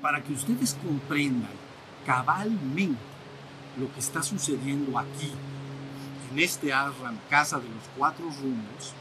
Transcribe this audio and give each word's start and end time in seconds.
Para 0.00 0.22
que 0.22 0.32
ustedes 0.34 0.74
comprendan 0.74 1.50
cabalmente 2.06 3.00
lo 3.76 3.92
que 3.92 3.98
está 3.98 4.22
sucediendo 4.22 4.96
aquí, 4.96 5.32
en 6.30 6.38
este 6.38 6.72
Ashram, 6.72 7.18
Casa 7.28 7.58
de 7.58 7.68
los 7.68 7.88
Cuatro 7.98 8.26
Rumbos, 8.40 8.92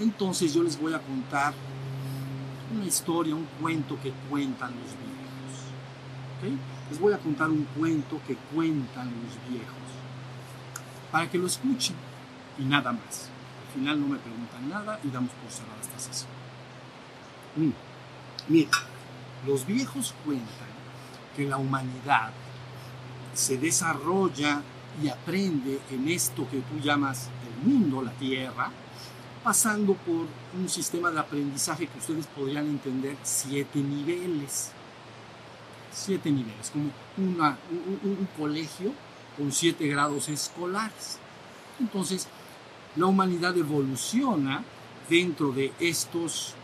entonces 0.00 0.52
yo 0.52 0.64
les 0.64 0.80
voy 0.80 0.94
a 0.94 0.98
contar 0.98 1.54
una 2.74 2.86
historia, 2.86 3.36
un 3.36 3.46
cuento 3.60 3.96
que 4.02 4.12
cuentan 4.28 4.70
los 4.70 4.90
viejos. 4.98 6.58
Les 6.90 6.98
voy 6.98 7.12
a 7.12 7.18
contar 7.18 7.50
un 7.50 7.64
cuento 7.78 8.20
que 8.26 8.34
cuentan 8.52 9.06
los 9.06 9.48
viejos 9.48 10.03
para 11.14 11.30
que 11.30 11.38
lo 11.38 11.46
escuchen 11.46 11.94
y 12.58 12.64
nada 12.64 12.90
más. 12.90 13.28
Al 13.68 13.72
final 13.72 14.00
no 14.00 14.08
me 14.08 14.18
preguntan 14.18 14.68
nada 14.68 14.98
y 15.04 15.10
damos 15.10 15.30
por 15.30 15.48
cerrada 15.48 15.80
esta 15.80 15.96
sesión. 16.00 16.28
Mm. 17.54 17.70
Miren, 18.48 18.70
los 19.46 19.64
viejos 19.64 20.12
cuentan 20.24 20.74
que 21.36 21.44
la 21.44 21.56
humanidad 21.56 22.32
se 23.32 23.58
desarrolla 23.58 24.60
y 25.00 25.06
aprende 25.08 25.80
en 25.92 26.08
esto 26.08 26.48
que 26.50 26.58
tú 26.62 26.80
llamas 26.82 27.28
el 27.46 27.70
mundo, 27.70 28.02
la 28.02 28.10
tierra, 28.14 28.70
pasando 29.44 29.94
por 29.94 30.26
un 30.58 30.68
sistema 30.68 31.12
de 31.12 31.20
aprendizaje 31.20 31.86
que 31.86 31.98
ustedes 32.00 32.26
podrían 32.26 32.66
entender 32.66 33.16
siete 33.22 33.78
niveles. 33.78 34.72
Siete 35.92 36.28
niveles, 36.32 36.70
como 36.72 36.90
una- 37.18 37.56
un, 37.70 38.00
un- 38.02 38.18
un 38.18 38.28
colegio 38.36 38.92
con 39.36 39.52
siete 39.52 39.86
grados 39.88 40.28
escolares. 40.28 41.18
Entonces, 41.80 42.28
la 42.96 43.06
humanidad 43.06 43.56
evoluciona 43.56 44.62
dentro 45.08 45.52
de 45.52 45.72
estos, 45.80 46.54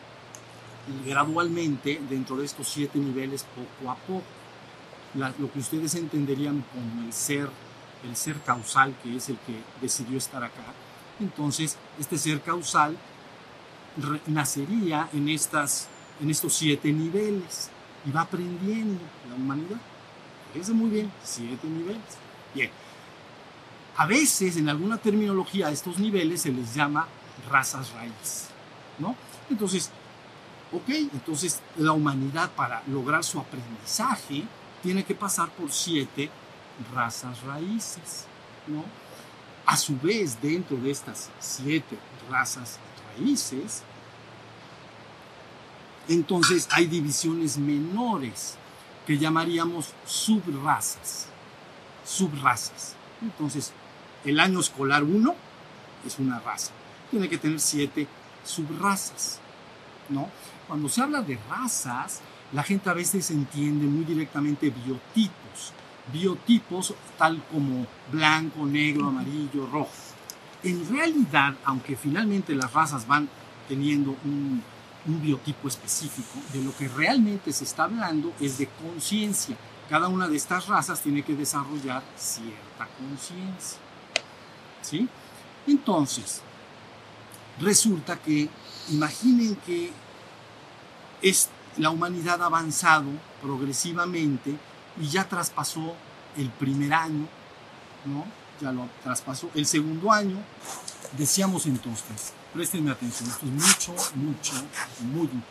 gradualmente, 1.04 2.00
dentro 2.08 2.36
de 2.36 2.46
estos 2.46 2.68
siete 2.68 2.98
niveles 2.98 3.44
poco 3.44 3.90
a 3.90 3.96
poco. 3.96 4.24
Lo 5.14 5.52
que 5.52 5.58
ustedes 5.58 5.94
entenderían 5.96 6.64
como 6.72 7.04
el 7.04 7.12
ser, 7.12 7.48
el 8.08 8.14
ser 8.14 8.40
causal, 8.42 8.94
que 9.02 9.16
es 9.16 9.28
el 9.28 9.36
que 9.38 9.56
decidió 9.80 10.18
estar 10.18 10.42
acá. 10.44 10.62
Entonces, 11.18 11.76
este 11.98 12.16
ser 12.16 12.40
causal 12.40 12.96
nacería 14.26 15.08
en, 15.12 15.28
estas, 15.28 15.88
en 16.20 16.30
estos 16.30 16.54
siete 16.54 16.92
niveles 16.92 17.70
y 18.06 18.12
va 18.12 18.22
aprendiendo 18.22 19.00
la 19.28 19.34
humanidad. 19.34 19.80
Fíjense 20.52 20.72
muy 20.72 20.90
bien, 20.90 21.12
siete 21.22 21.66
niveles. 21.66 22.29
Bien. 22.54 22.70
A 23.96 24.06
veces, 24.06 24.56
en 24.56 24.68
alguna 24.68 24.96
terminología, 24.98 25.68
a 25.68 25.70
estos 25.70 25.98
niveles 25.98 26.42
se 26.42 26.52
les 26.52 26.74
llama 26.74 27.06
razas 27.50 27.92
raíz, 27.92 28.46
¿no? 28.98 29.14
Entonces, 29.50 29.90
ok, 30.72 30.88
entonces 30.88 31.60
la 31.76 31.92
humanidad 31.92 32.50
para 32.52 32.82
lograr 32.86 33.24
su 33.24 33.38
aprendizaje 33.38 34.44
tiene 34.82 35.04
que 35.04 35.14
pasar 35.14 35.50
por 35.50 35.70
siete 35.70 36.30
razas 36.94 37.42
raíces, 37.42 38.24
¿no? 38.66 38.84
A 39.66 39.76
su 39.76 39.98
vez, 39.98 40.40
dentro 40.40 40.76
de 40.76 40.90
estas 40.90 41.30
siete 41.38 41.98
razas 42.30 42.78
raíces, 43.16 43.82
entonces 46.08 46.66
hay 46.72 46.86
divisiones 46.86 47.58
menores 47.58 48.56
que 49.06 49.18
llamaríamos 49.18 49.92
subrazas. 50.06 51.29
Subrazas. 52.04 52.94
Entonces, 53.22 53.72
el 54.24 54.40
año 54.40 54.60
escolar 54.60 55.04
1 55.04 55.34
es 56.06 56.18
una 56.18 56.40
raza. 56.40 56.72
Tiene 57.10 57.28
que 57.28 57.38
tener 57.38 57.60
siete 57.60 58.06
subrazas. 58.44 59.40
¿no? 60.08 60.28
Cuando 60.66 60.88
se 60.88 61.00
habla 61.00 61.22
de 61.22 61.38
razas, 61.48 62.20
la 62.52 62.62
gente 62.62 62.90
a 62.90 62.94
veces 62.94 63.30
entiende 63.30 63.86
muy 63.86 64.04
directamente 64.04 64.70
biotipos. 64.70 65.72
Biotipos 66.12 66.94
tal 67.16 67.42
como 67.44 67.86
blanco, 68.10 68.66
negro, 68.66 69.08
amarillo, 69.08 69.66
rojo. 69.66 69.90
En 70.62 70.88
realidad, 70.90 71.54
aunque 71.64 71.96
finalmente 71.96 72.54
las 72.54 72.72
razas 72.72 73.06
van 73.06 73.28
teniendo 73.68 74.16
un, 74.24 74.62
un 75.06 75.22
biotipo 75.22 75.68
específico, 75.68 76.38
de 76.52 76.62
lo 76.62 76.76
que 76.76 76.88
realmente 76.88 77.52
se 77.52 77.64
está 77.64 77.84
hablando 77.84 78.32
es 78.40 78.58
de 78.58 78.66
conciencia. 78.66 79.56
Cada 79.90 80.06
una 80.06 80.28
de 80.28 80.36
estas 80.36 80.68
razas 80.68 81.00
tiene 81.00 81.24
que 81.24 81.34
desarrollar 81.34 82.00
cierta 82.16 82.88
conciencia. 82.96 83.78
¿Sí? 84.82 85.08
Entonces, 85.66 86.42
resulta 87.58 88.16
que, 88.16 88.48
imaginen 88.88 89.56
que 89.66 89.90
es, 91.20 91.48
la 91.76 91.90
humanidad 91.90 92.40
ha 92.40 92.46
avanzado 92.46 93.08
progresivamente 93.42 94.56
y 95.00 95.08
ya 95.08 95.28
traspasó 95.28 95.96
el 96.36 96.50
primer 96.50 96.94
año, 96.94 97.26
¿no? 98.04 98.24
Ya 98.60 98.70
lo 98.70 98.88
traspasó. 99.02 99.50
El 99.56 99.66
segundo 99.66 100.12
año, 100.12 100.36
decíamos 101.18 101.66
entonces, 101.66 102.32
préstenme 102.54 102.92
atención, 102.92 103.28
esto 103.28 103.44
es 103.44 103.52
mucho, 103.52 103.92
mucho, 104.14 104.52
muy 105.00 105.22
importante. 105.22 105.50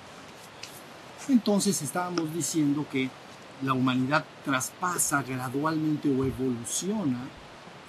Entonces 1.27 1.81
estábamos 1.81 2.33
diciendo 2.33 2.85
que 2.89 3.09
la 3.61 3.73
humanidad 3.73 4.25
traspasa 4.45 5.21
gradualmente 5.23 6.09
o 6.09 6.23
evoluciona 6.23 7.19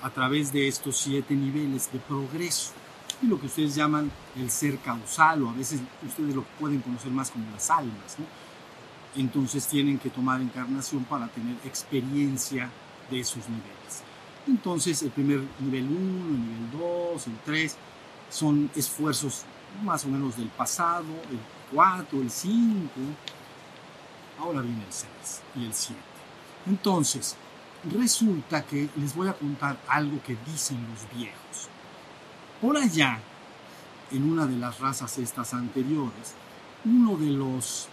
a 0.03 0.11
través 0.11 0.53
de 0.53 0.67
estos 0.67 0.97
siete 0.97 1.35
niveles 1.35 1.93
de 1.93 1.99
progreso 2.01 2.73
y 3.23 3.27
lo 3.27 3.39
que 3.39 3.47
ustedes 3.47 3.75
llaman 3.75 4.11
el 4.37 4.51
ser 4.51 4.79
causal 4.79 5.43
o 5.43 5.51
a 5.51 5.53
veces 5.53 5.81
ustedes 6.07 6.35
lo 6.35 6.43
pueden 6.59 6.81
conocer 6.81 7.11
más 7.11 7.31
como 7.31 7.51
las 7.51 7.71
almas. 7.71 8.17
Entonces 9.17 9.67
tienen 9.67 9.99
que 9.99 10.11
tomar 10.11 10.41
encarnación 10.41 11.05
para 11.05 11.29
tener 11.29 11.57
experiencia 11.65 12.71
de 13.11 13.21
esos 13.21 13.49
niveles. 13.49 14.03
Entonces 14.47 15.03
el 15.03 15.11
primer 15.11 15.43
nivel 15.59 15.85
1, 15.85 15.97
el 16.29 16.41
nivel 16.41 16.71
2, 17.13 17.27
el 17.27 17.39
3 17.45 17.77
son 18.31 18.71
esfuerzos 18.75 19.43
más 19.85 20.05
o 20.05 20.09
menos 20.09 20.37
del 20.37 20.49
pasado, 20.49 21.05
el 21.31 21.39
4, 21.75 22.21
el 22.23 22.31
5, 22.31 22.91
ahora 24.41 24.63
viene 24.63 24.85
el 24.85 24.93
6 24.93 25.09
y 25.57 25.65
el 25.67 25.75
7. 25.75 26.01
Entonces, 26.67 27.37
resulta 27.85 28.65
que 28.65 28.89
les 28.97 29.15
voy 29.15 29.29
a 29.29 29.35
contar 29.35 29.79
algo 29.89 30.23
que 30.23 30.37
dicen 30.47 30.79
los 30.91 31.19
viejos. 31.19 31.69
Por 32.61 32.77
allá, 32.77 33.19
en 34.11 34.31
una 34.31 34.47
de 34.47 34.57
las 34.57 34.81
razas 34.81 35.19
estas 35.19 35.55
anteriores, 35.55 36.35
uno 36.85 37.17
de 37.17 37.31
los 37.31 37.89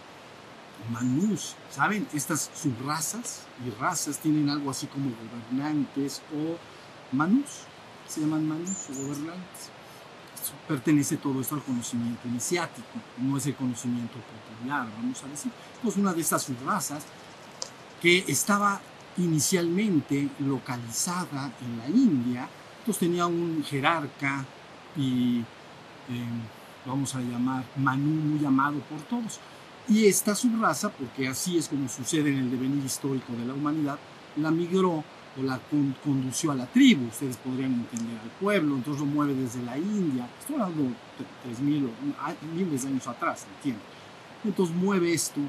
manús, 0.92 1.54
¿saben? 1.70 2.06
Estas 2.12 2.50
subrazas 2.54 3.46
y 3.66 3.70
razas 3.80 4.18
tienen 4.18 4.48
algo 4.48 4.70
así 4.70 4.86
como 4.86 5.10
gobernantes 5.10 6.22
o 6.34 6.56
manús, 7.14 7.62
se 8.06 8.20
llaman 8.20 8.46
manús 8.46 8.88
o 8.90 9.02
gobernantes. 9.02 9.77
Pertenece 10.66 11.16
todo 11.16 11.40
esto 11.40 11.54
al 11.54 11.62
conocimiento 11.62 12.28
iniciático, 12.28 12.88
no 13.18 13.36
es 13.36 13.46
el 13.46 13.54
conocimiento 13.54 14.14
popular, 14.14 14.88
vamos 14.96 15.22
a 15.22 15.28
decir. 15.28 15.50
Pues 15.82 15.96
una 15.96 16.12
de 16.12 16.20
estas 16.20 16.42
subrazas 16.42 17.04
que 18.00 18.24
estaba 18.28 18.80
inicialmente 19.16 20.28
localizada 20.40 21.52
en 21.60 21.78
la 21.78 21.88
India, 21.88 22.48
entonces 22.78 23.00
tenía 23.00 23.26
un 23.26 23.64
jerarca 23.64 24.44
y 24.96 25.38
eh, 25.38 25.44
vamos 26.86 27.14
a 27.14 27.20
llamar 27.20 27.64
Manú 27.76 28.14
muy 28.14 28.44
amado 28.44 28.78
por 28.80 29.00
todos. 29.02 29.40
Y 29.88 30.06
esta 30.06 30.34
subraza, 30.34 30.90
porque 30.90 31.28
así 31.28 31.56
es 31.56 31.68
como 31.68 31.88
sucede 31.88 32.30
en 32.30 32.38
el 32.38 32.50
devenir 32.50 32.84
histórico 32.84 33.32
de 33.32 33.46
la 33.46 33.54
humanidad, 33.54 33.98
la 34.36 34.50
migró 34.50 35.02
o 35.38 35.42
la 35.42 35.58
con- 35.58 35.94
condució 36.04 36.50
a 36.52 36.54
la 36.54 36.66
tribu, 36.66 37.06
ustedes 37.08 37.36
podrían 37.36 37.72
entender 37.74 38.18
al 38.20 38.30
pueblo, 38.40 38.74
entonces 38.74 39.00
lo 39.00 39.06
mueve 39.06 39.34
desde 39.34 39.62
la 39.62 39.78
India, 39.78 40.28
estoy 40.40 40.56
hablando 40.56 40.82
de 40.84 40.90
3.000 41.44 41.84
o 41.86 42.54
miles 42.56 42.82
de 42.82 42.88
años 42.88 43.06
atrás, 43.06 43.46
¿entienden? 43.56 43.82
Entonces 44.44 44.74
mueve 44.74 45.12
esto 45.12 45.40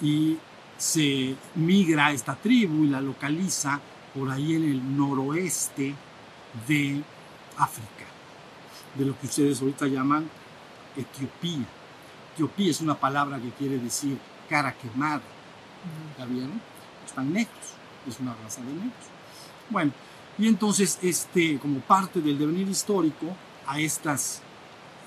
y 0.00 0.36
se 0.76 1.36
migra 1.54 2.06
a 2.06 2.12
esta 2.12 2.34
tribu 2.34 2.84
y 2.84 2.88
la 2.88 3.00
localiza 3.00 3.80
por 4.14 4.30
ahí 4.30 4.54
en 4.54 4.64
el 4.64 4.96
noroeste 4.96 5.94
de 6.68 7.02
África, 7.56 8.06
de 8.96 9.04
lo 9.04 9.18
que 9.18 9.26
ustedes 9.26 9.60
ahorita 9.60 9.86
llaman 9.86 10.28
Etiopía. 10.96 11.64
Etiopía 12.34 12.70
es 12.70 12.80
una 12.80 12.94
palabra 12.94 13.40
que 13.40 13.50
quiere 13.50 13.78
decir 13.78 14.18
cara 14.48 14.72
quemada. 14.74 15.22
¿Está 16.12 16.24
bien? 16.26 16.60
Están 17.06 17.32
negros, 17.32 17.74
es 18.08 18.18
una 18.20 18.34
raza 18.42 18.60
de 18.62 18.72
negros. 18.72 19.13
Bueno, 19.70 19.92
y 20.38 20.48
entonces, 20.48 20.98
este, 21.02 21.58
como 21.58 21.80
parte 21.80 22.20
del 22.20 22.38
devenir 22.38 22.68
histórico, 22.68 23.26
a 23.66 23.78
estas 23.78 24.42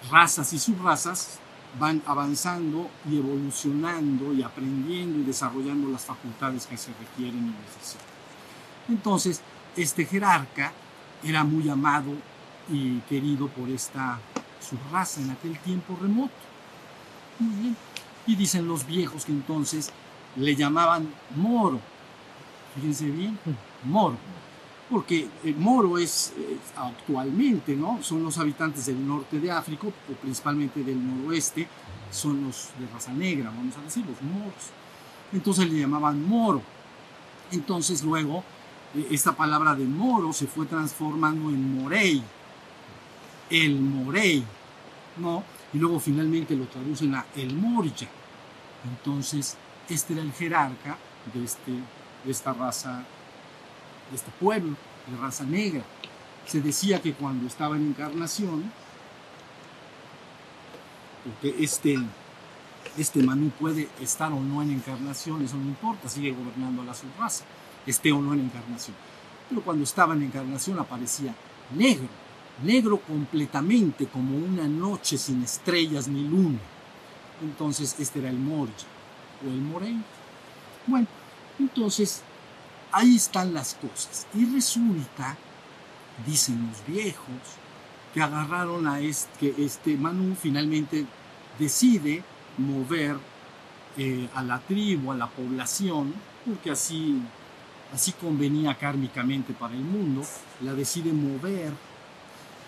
razas 0.10 0.54
y 0.54 0.60
subrazas 0.60 1.40
van 1.80 2.02
avanzando 2.06 2.90
y 3.10 3.18
evolucionando 3.18 4.34
y 4.34 4.42
aprendiendo 4.42 5.20
y 5.20 5.24
desarrollando 5.24 5.90
las 5.90 6.06
facultades 6.06 6.66
que 6.66 6.78
se 6.78 6.92
requieren 6.94 7.40
y 7.40 7.66
necesitan. 7.66 8.08
Entonces, 8.90 9.42
este 9.76 10.06
jerarca 10.06 10.72
era 11.24 11.44
muy 11.44 11.68
amado 11.70 12.14
y 12.70 13.00
querido 13.02 13.48
por 13.48 13.70
esta 13.70 14.20
subraza 14.60 15.22
en 15.22 15.32
aquel 15.32 15.58
tiempo 15.60 15.98
remoto. 16.02 16.34
Muy 17.40 17.56
bien. 17.62 17.78
Y 18.26 18.36
dicen 18.36 18.68
los 18.68 18.86
viejos 18.86 19.26
que 19.26 19.32
entonces 19.32 19.92
le 20.36 20.56
llamaban 20.56 21.08
moro. 21.36 21.80
Fíjense 22.76 23.06
bien, 23.06 23.38
moro. 23.84 24.18
Porque 24.90 25.28
el 25.44 25.56
moro 25.58 25.98
es 25.98 26.34
eh, 26.38 26.58
actualmente, 26.76 27.76
¿no? 27.76 28.02
Son 28.02 28.24
los 28.24 28.38
habitantes 28.38 28.86
del 28.86 29.06
norte 29.06 29.40
de 29.40 29.52
África, 29.52 29.88
o 29.88 30.14
principalmente 30.22 30.84
del 30.84 31.06
noroeste, 31.06 31.68
son 32.10 32.46
los 32.46 32.70
de 32.80 32.88
raza 32.88 33.12
negra, 33.12 33.50
vamos 33.50 33.76
a 33.78 33.82
decir, 33.82 34.06
los 34.06 34.22
moros. 34.22 34.72
Entonces 35.34 35.70
le 35.70 35.80
llamaban 35.80 36.26
moro. 36.26 36.62
Entonces 37.52 38.04
luego 38.04 38.44
eh, 38.96 39.08
esta 39.12 39.36
palabra 39.36 39.76
de 39.76 39.86
moro 39.86 40.32
se 40.32 40.48
fue 40.48 40.66
transformando 40.66 41.50
en 41.50 41.82
morey, 41.82 42.24
el 43.50 43.80
morey, 43.80 44.44
¿no? 45.18 45.44
Y 45.74 45.80
luego 45.80 46.00
finalmente 46.00 46.56
lo 46.56 46.66
traducen 46.66 47.16
a 47.16 47.26
el 47.36 47.54
morya. 47.56 48.08
Entonces, 48.86 49.58
este 49.90 50.14
era 50.14 50.22
el 50.22 50.32
jerarca 50.32 50.98
de, 51.34 51.44
este, 51.44 51.72
de 51.72 52.32
esta 52.32 52.54
raza, 52.54 53.04
de 54.10 54.16
este 54.16 54.32
pueblo, 54.40 54.76
de 55.08 55.18
raza 55.18 55.44
negra. 55.44 55.84
Se 56.46 56.62
decía 56.62 57.02
que 57.02 57.14
cuando 57.14 57.48
estaba 57.48 57.76
en 57.76 57.88
encarnación, 57.88 58.72
porque 61.24 61.64
este, 61.64 61.98
este 62.98 63.22
Manú 63.22 63.50
puede 63.50 63.90
estar 64.02 64.32
o 64.32 64.40
no 64.40 64.62
en 64.62 64.72
encarnación, 64.72 65.44
eso 65.44 65.58
no 65.58 65.66
importa, 65.66 66.08
sigue 66.08 66.32
gobernando 66.32 66.82
a 66.82 66.86
la 66.86 66.94
subraza, 66.94 67.44
esté 67.86 68.12
o 68.12 68.22
no 68.22 68.34
en 68.34 68.42
encarnación. 68.42 68.96
Pero 69.50 69.62
cuando 69.62 69.84
estaba 69.84 70.14
en 70.14 70.24
encarnación 70.24 70.80
aparecía 70.80 71.34
negro, 71.76 72.08
negro 72.64 73.00
completamente, 73.00 74.08
como 74.08 74.38
una 74.38 74.68
noche 74.68 75.18
sin 75.18 75.44
estrellas 75.44 76.08
ni 76.08 76.24
luna. 76.24 76.60
Entonces 77.42 77.96
este 78.00 78.20
era 78.20 78.30
el 78.30 78.40
Morja 78.40 78.74
o 79.46 79.50
el 79.50 79.62
Morey. 79.62 80.02
Bueno, 80.88 81.08
entonces 81.60 82.24
ahí 82.98 83.16
están 83.16 83.54
las 83.54 83.76
cosas. 83.76 84.26
Y 84.34 84.46
resulta, 84.46 85.38
dicen 86.26 86.68
los 86.68 86.96
viejos, 86.96 87.42
que 88.14 88.22
agarraron 88.22 88.88
a 88.88 89.00
este, 89.00 89.52
que 89.52 89.66
este 89.66 89.96
Manu 89.96 90.36
finalmente 90.36 91.06
decide 91.60 92.24
mover 92.58 93.18
eh, 93.98 94.28
a 94.34 94.42
la 94.42 94.60
tribu, 94.60 95.12
a 95.12 95.16
la 95.16 95.28
población, 95.28 96.14
porque 96.46 96.72
así, 96.72 97.22
así 97.94 98.14
convenía 98.14 98.76
kármicamente 98.76 99.54
para 99.54 99.76
el 99.76 99.82
mundo, 99.82 100.24
la 100.62 100.74
decide 100.74 101.14
mover 101.14 101.74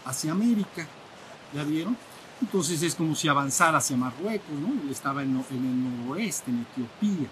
hacia 0.06 0.32
América. 0.32 0.88
¿Ya 1.54 1.64
vieron? 1.64 1.98
Entonces 2.40 2.84
es 2.84 2.94
como 2.94 3.16
si 3.16 3.28
avanzara 3.28 3.80
hacia 3.80 3.98
Marruecos, 3.98 4.56
¿no? 4.60 4.92
Estaba 4.92 5.24
en, 5.24 5.44
el 5.50 6.06
noroeste, 6.06 6.52
en 6.52 6.68
Etiopía. 6.72 7.28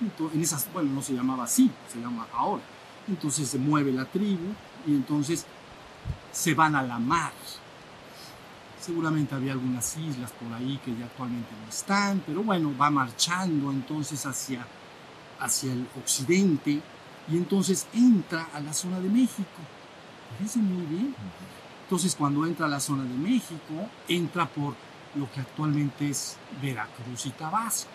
En 0.00 0.40
esas, 0.40 0.72
bueno, 0.72 0.92
no 0.92 1.02
se 1.02 1.12
llamaba 1.12 1.44
así, 1.44 1.70
se 1.92 2.00
llama 2.00 2.26
ahora. 2.32 2.62
Entonces 3.08 3.48
se 3.48 3.58
mueve 3.58 3.92
la 3.92 4.04
tribu 4.04 4.52
y 4.86 4.92
entonces 4.92 5.44
se 6.30 6.54
van 6.54 6.76
a 6.76 6.82
la 6.82 6.98
mar. 6.98 7.32
Seguramente 8.80 9.34
había 9.34 9.52
algunas 9.52 9.96
islas 9.96 10.30
por 10.32 10.52
ahí 10.52 10.78
que 10.84 10.96
ya 10.96 11.06
actualmente 11.06 11.50
no 11.62 11.68
están, 11.68 12.22
pero 12.24 12.42
bueno, 12.42 12.72
va 12.80 12.90
marchando 12.90 13.70
entonces 13.70 14.24
hacia, 14.24 14.64
hacia 15.40 15.72
el 15.72 15.86
occidente 16.00 16.80
y 17.30 17.36
entonces 17.36 17.86
entra 17.92 18.48
a 18.54 18.60
la 18.60 18.72
zona 18.72 19.00
de 19.00 19.08
México. 19.08 19.60
Fíjense 20.38 20.60
muy 20.60 20.86
bien. 20.86 21.14
Entonces 21.82 22.14
cuando 22.14 22.46
entra 22.46 22.66
a 22.66 22.68
la 22.68 22.80
zona 22.80 23.02
de 23.02 23.16
México, 23.16 23.88
entra 24.06 24.46
por 24.46 24.74
lo 25.16 25.30
que 25.32 25.40
actualmente 25.40 26.08
es 26.08 26.36
Veracruz 26.62 27.26
y 27.26 27.30
Tabasco. 27.30 27.90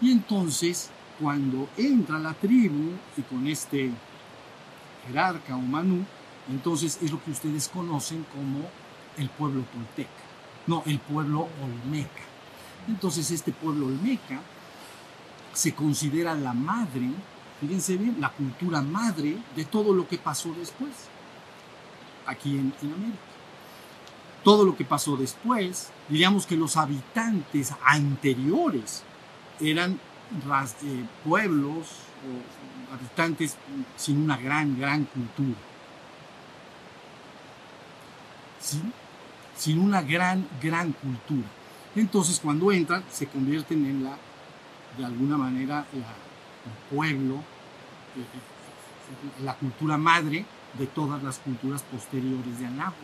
Y 0.00 0.10
entonces 0.10 0.90
cuando 1.20 1.68
entra 1.76 2.18
la 2.18 2.34
tribu 2.34 2.92
y 3.16 3.22
con 3.22 3.46
este 3.46 3.90
jerarca 5.06 5.56
o 5.56 5.60
manú, 5.60 6.04
entonces 6.48 6.98
es 7.02 7.10
lo 7.10 7.22
que 7.22 7.30
ustedes 7.30 7.68
conocen 7.68 8.24
como 8.32 8.68
el 9.16 9.28
pueblo 9.30 9.64
tolteca, 9.72 10.10
no, 10.66 10.82
el 10.86 10.98
pueblo 10.98 11.48
olmeca. 11.62 12.22
Entonces 12.86 13.30
este 13.30 13.52
pueblo 13.52 13.86
olmeca 13.86 14.40
se 15.52 15.74
considera 15.74 16.34
la 16.34 16.52
madre, 16.52 17.10
fíjense 17.60 17.96
bien, 17.96 18.20
la 18.20 18.30
cultura 18.30 18.80
madre 18.80 19.38
de 19.56 19.64
todo 19.64 19.92
lo 19.92 20.06
que 20.06 20.18
pasó 20.18 20.52
después, 20.52 20.92
aquí 22.26 22.50
en, 22.50 22.72
en 22.82 22.92
América. 22.92 23.18
Todo 24.44 24.64
lo 24.64 24.76
que 24.76 24.84
pasó 24.84 25.16
después, 25.16 25.90
diríamos 26.08 26.46
que 26.46 26.56
los 26.56 26.76
habitantes 26.76 27.74
anteriores 27.84 29.02
eran 29.60 29.98
pueblos 31.24 31.86
o 32.24 32.94
habitantes 32.94 33.56
sin 33.96 34.22
una 34.22 34.36
gran, 34.36 34.78
gran 34.78 35.04
cultura. 35.04 35.58
Sin 39.56 39.78
una 39.78 40.02
gran, 40.02 40.46
gran 40.60 40.92
cultura. 40.92 41.48
Entonces 41.96 42.40
cuando 42.40 42.70
entran 42.70 43.02
se 43.10 43.26
convierten 43.26 43.84
en 43.86 44.04
la, 44.04 44.16
de 44.96 45.04
alguna 45.04 45.36
manera, 45.36 45.86
la, 45.92 46.28
el 46.68 46.96
pueblo, 46.96 47.36
eh, 47.36 48.20
eh, 48.20 49.42
la 49.44 49.54
cultura 49.54 49.96
madre 49.96 50.44
de 50.78 50.86
todas 50.86 51.22
las 51.22 51.38
culturas 51.38 51.82
posteriores 51.82 52.58
de 52.58 52.66
Anáhuac. 52.66 52.94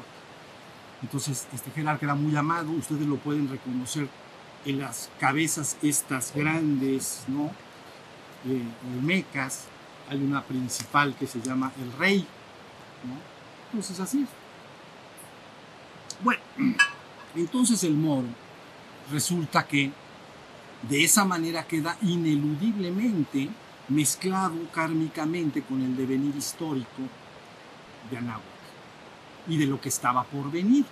Entonces 1.02 1.46
este 1.52 1.70
jerarca 1.70 2.06
era 2.06 2.14
muy 2.14 2.34
amado, 2.36 2.70
ustedes 2.70 3.06
lo 3.06 3.16
pueden 3.16 3.48
reconocer 3.48 4.08
en 4.64 4.78
las 4.78 5.10
cabezas 5.18 5.76
estas 5.82 6.34
grandes, 6.34 7.24
¿no? 7.28 7.50
Eh, 8.46 8.62
olmecas, 8.96 9.66
hay 10.08 10.18
una 10.18 10.42
principal 10.42 11.14
que 11.16 11.26
se 11.26 11.40
llama 11.40 11.72
el 11.80 11.92
rey, 11.98 12.26
¿no? 13.04 13.16
Entonces 13.66 14.00
así 14.00 14.22
es. 14.22 14.28
Bueno, 16.22 16.42
entonces 17.34 17.82
el 17.84 17.94
moro 17.94 18.28
resulta 19.10 19.66
que 19.66 19.90
de 20.88 21.04
esa 21.04 21.24
manera 21.24 21.66
queda 21.66 21.96
ineludiblemente 22.02 23.48
mezclado 23.88 24.56
kármicamente 24.72 25.62
con 25.62 25.82
el 25.82 25.96
devenir 25.96 26.34
histórico 26.36 27.02
de 28.10 28.18
Anáhuac 28.18 28.42
y 29.46 29.58
de 29.58 29.66
lo 29.66 29.80
que 29.80 29.88
estaba 29.88 30.24
por 30.24 30.50
venir. 30.50 30.84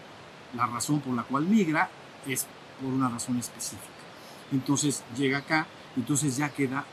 La 0.55 0.67
razón 0.67 1.01
por 1.01 1.15
la 1.15 1.23
cual 1.23 1.45
migra 1.45 1.89
es 2.27 2.47
por 2.83 2.93
una 2.93 3.09
razón 3.09 3.39
específica. 3.39 3.87
Entonces 4.51 5.03
llega 5.17 5.39
acá, 5.39 5.67
entonces 5.97 6.37
ya 6.37 6.49
queda, 6.51 6.85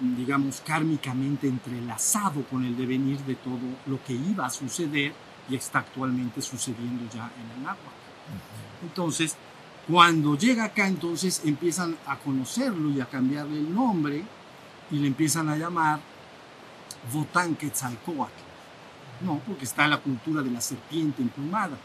digamos, 0.00 0.60
kármicamente 0.60 1.48
entrelazado 1.48 2.42
con 2.44 2.64
el 2.64 2.76
devenir 2.76 3.18
de 3.20 3.36
todo 3.36 3.58
lo 3.86 4.02
que 4.04 4.12
iba 4.12 4.44
a 4.44 4.50
suceder 4.50 5.14
y 5.48 5.54
está 5.54 5.78
actualmente 5.78 6.42
sucediendo 6.42 7.04
ya 7.14 7.30
en 7.40 7.60
el 7.60 7.66
agua. 7.66 7.92
Entonces, 8.82 9.36
cuando 9.88 10.36
llega 10.36 10.64
acá, 10.64 10.88
entonces 10.88 11.42
empiezan 11.44 11.96
a 12.06 12.16
conocerlo 12.16 12.90
y 12.90 13.00
a 13.00 13.06
cambiarle 13.06 13.58
el 13.58 13.72
nombre 13.72 14.24
y 14.90 14.96
le 14.96 15.06
empiezan 15.06 15.48
a 15.48 15.56
llamar 15.56 16.00
Votán 17.12 17.54
Quetzalcóatl. 17.54 18.32
No, 19.24 19.40
porque 19.46 19.64
está 19.64 19.86
la 19.86 19.98
cultura 19.98 20.42
de 20.42 20.50
la 20.50 20.60
serpiente 20.60 21.22
emplumada. 21.22 21.78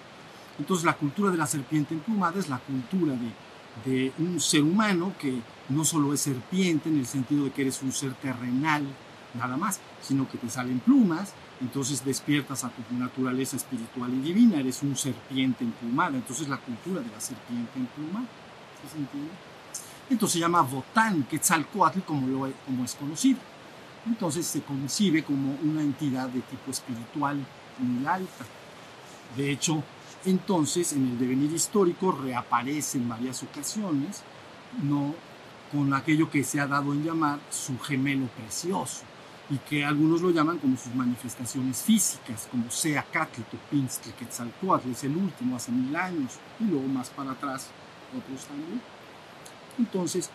Entonces 0.62 0.86
la 0.86 0.94
cultura 0.94 1.32
de 1.32 1.38
la 1.38 1.48
serpiente 1.48 1.96
emplumada 1.96 2.39
es 2.39 2.48
la 2.48 2.60
cultura 2.60 3.15
de, 3.15 3.89
de 3.91 4.13
un 4.20 4.39
ser 4.39 4.62
humano 4.62 5.12
que 5.18 5.41
no 5.70 5.84
solo 5.84 6.13
es 6.13 6.22
serpiente 6.22 6.88
en 6.88 7.00
el 7.00 7.08
sentido 7.08 7.46
de 7.46 7.51
que 7.51 7.63
eres 7.63 7.82
un 7.82 7.91
ser 7.91 8.13
terrenal, 8.13 8.86
nada 9.34 9.58
más, 9.58 9.80
sino 10.03 10.30
que 10.30 10.38
te 10.38 10.51
salen 10.51 10.80
plumas, 10.80 11.34
entonces 11.62 12.06
despiertas 12.06 12.63
a 12.63 12.70
tu 12.70 12.96
naturaleza 12.96 13.58
espiritual 13.58 14.13
y 14.13 14.20
divina, 14.20 14.60
eres 14.60 14.84
un 14.84 14.96
serpiente 14.96 15.63
emplumada, 15.63 16.15
entonces 16.15 16.48
la 16.48 16.58
cultura 16.58 17.01
de 17.01 17.10
la 17.10 17.20
serpiente 17.20 17.80
emplumada, 17.80 18.27
¿sí 18.84 18.89
se 18.91 18.98
entiende? 19.00 19.32
Entonces 20.12 20.34
se 20.34 20.39
llama 20.41 20.62
Votán 20.62 21.24
Quetzalcoatl 21.24 22.01
como, 22.01 22.27
lo, 22.27 22.53
como 22.68 22.86
es 22.86 22.94
conocido. 22.94 23.39
Entonces 24.06 24.46
se 24.46 24.62
concibe 24.62 25.24
como 25.24 25.58
una 25.63 25.82
entidad 25.82 26.30
de 26.30 26.41
tipo 26.41 26.70
espiritual 26.70 27.44
muy 27.80 28.06
alta. 28.06 28.46
De 29.36 29.50
hecho, 29.50 29.84
entonces 30.25 30.94
en 30.94 31.08
el 31.08 31.20
devenir 31.20 31.51
histórico 31.51 32.12
reaparece 32.12 32.98
en 32.98 33.10
varias 33.10 33.44
ocasiones, 33.44 34.24
no 34.84 35.16
con 35.72 35.94
aquello 35.94 36.30
que 36.30 36.44
se 36.44 36.60
ha 36.60 36.68
dado 36.68 36.94
en 36.94 37.04
llamar 37.04 37.40
su 37.50 37.80
gemelo 37.80 38.28
precioso 38.28 39.04
y 39.50 39.58
que 39.58 39.84
algunos 39.84 40.22
lo 40.22 40.32
llaman 40.32 40.60
como 40.60 40.78
sus 40.78 40.94
manifestaciones 40.96 41.82
físicas, 41.82 42.48
como 42.50 42.72
sea 42.72 43.04
Catli, 43.04 43.44
Topinstli, 43.44 44.13
Quetzalcoatl, 44.13 44.92
es 44.92 45.04
el 45.04 45.16
último 45.18 45.58
hace 45.58 45.74
mil 45.74 45.94
años, 45.94 46.34
y 46.60 46.63
luego 46.66 46.88
más 46.88 47.10
para 47.10 47.32
atrás 47.32 47.68
otros 48.18 48.46
también. 48.46 48.82
Entonces, 49.78 50.30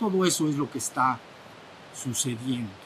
todo 0.00 0.24
eso 0.24 0.48
es 0.48 0.56
lo 0.56 0.68
que 0.68 0.78
está 0.78 1.20
sucediendo. 1.94 2.85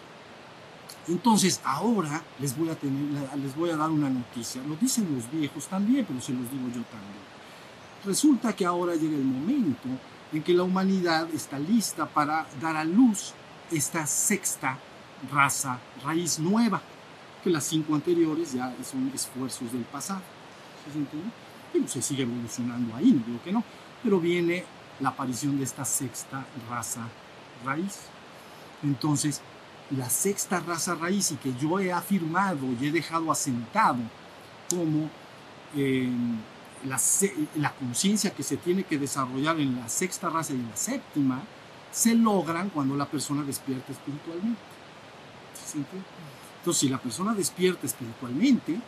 Entonces, 1.08 1.60
ahora 1.64 2.22
les 2.38 2.56
voy, 2.56 2.68
a 2.68 2.74
tener, 2.74 3.36
les 3.38 3.56
voy 3.56 3.70
a 3.70 3.76
dar 3.76 3.90
una 3.90 4.10
noticia. 4.10 4.62
Lo 4.62 4.76
dicen 4.76 5.14
los 5.14 5.30
viejos 5.30 5.66
también, 5.66 6.04
pero 6.06 6.20
se 6.20 6.32
los 6.32 6.50
digo 6.50 6.66
yo 6.68 6.82
también. 6.84 7.30
Resulta 8.04 8.54
que 8.54 8.64
ahora 8.64 8.94
llega 8.94 9.16
el 9.16 9.24
momento 9.24 9.88
en 10.32 10.42
que 10.42 10.54
la 10.54 10.62
humanidad 10.62 11.28
está 11.34 11.58
lista 11.58 12.06
para 12.06 12.46
dar 12.60 12.76
a 12.76 12.84
luz 12.84 13.34
esta 13.70 14.06
sexta 14.06 14.78
raza 15.30 15.78
raíz 16.04 16.38
nueva, 16.38 16.80
que 17.42 17.50
las 17.50 17.64
cinco 17.64 17.94
anteriores 17.94 18.52
ya 18.52 18.74
son 18.88 19.10
esfuerzos 19.14 19.72
del 19.72 19.82
pasado. 19.82 20.22
¿Sí 20.84 20.92
se 20.92 20.98
entiende? 20.98 21.30
Y 21.74 21.88
se 21.88 22.02
sigue 22.02 22.22
evolucionando 22.22 22.96
ahí, 22.96 23.12
no 23.12 23.24
digo 23.24 23.42
que 23.44 23.52
no, 23.52 23.62
pero 24.02 24.18
viene 24.18 24.64
la 24.98 25.10
aparición 25.10 25.58
de 25.58 25.64
esta 25.64 25.84
sexta 25.84 26.44
raza 26.68 27.02
raíz. 27.64 27.98
Entonces, 28.82 29.42
la 29.96 30.08
sexta 30.08 30.60
raza 30.60 30.94
raíz 30.94 31.32
y 31.32 31.36
que 31.36 31.52
yo 31.54 31.78
he 31.80 31.92
afirmado 31.92 32.66
y 32.80 32.86
he 32.86 32.92
dejado 32.92 33.32
asentado 33.32 33.98
como 34.68 35.10
eh, 35.76 36.08
la, 36.84 36.98
la 37.56 37.74
conciencia 37.74 38.30
que 38.30 38.42
se 38.42 38.56
tiene 38.56 38.84
que 38.84 38.98
desarrollar 38.98 39.58
en 39.58 39.76
la 39.76 39.88
sexta 39.88 40.30
raza 40.30 40.52
y 40.52 40.56
en 40.56 40.68
la 40.68 40.76
séptima, 40.76 41.42
se 41.90 42.14
logran 42.14 42.70
cuando 42.70 42.94
la 42.94 43.06
persona 43.06 43.42
despierta 43.42 43.92
espiritualmente. 43.92 44.60
Entonces, 45.74 46.80
si 46.80 46.88
la 46.88 46.98
persona 46.98 47.34
despierta 47.34 47.86
espiritualmente, 47.86 48.80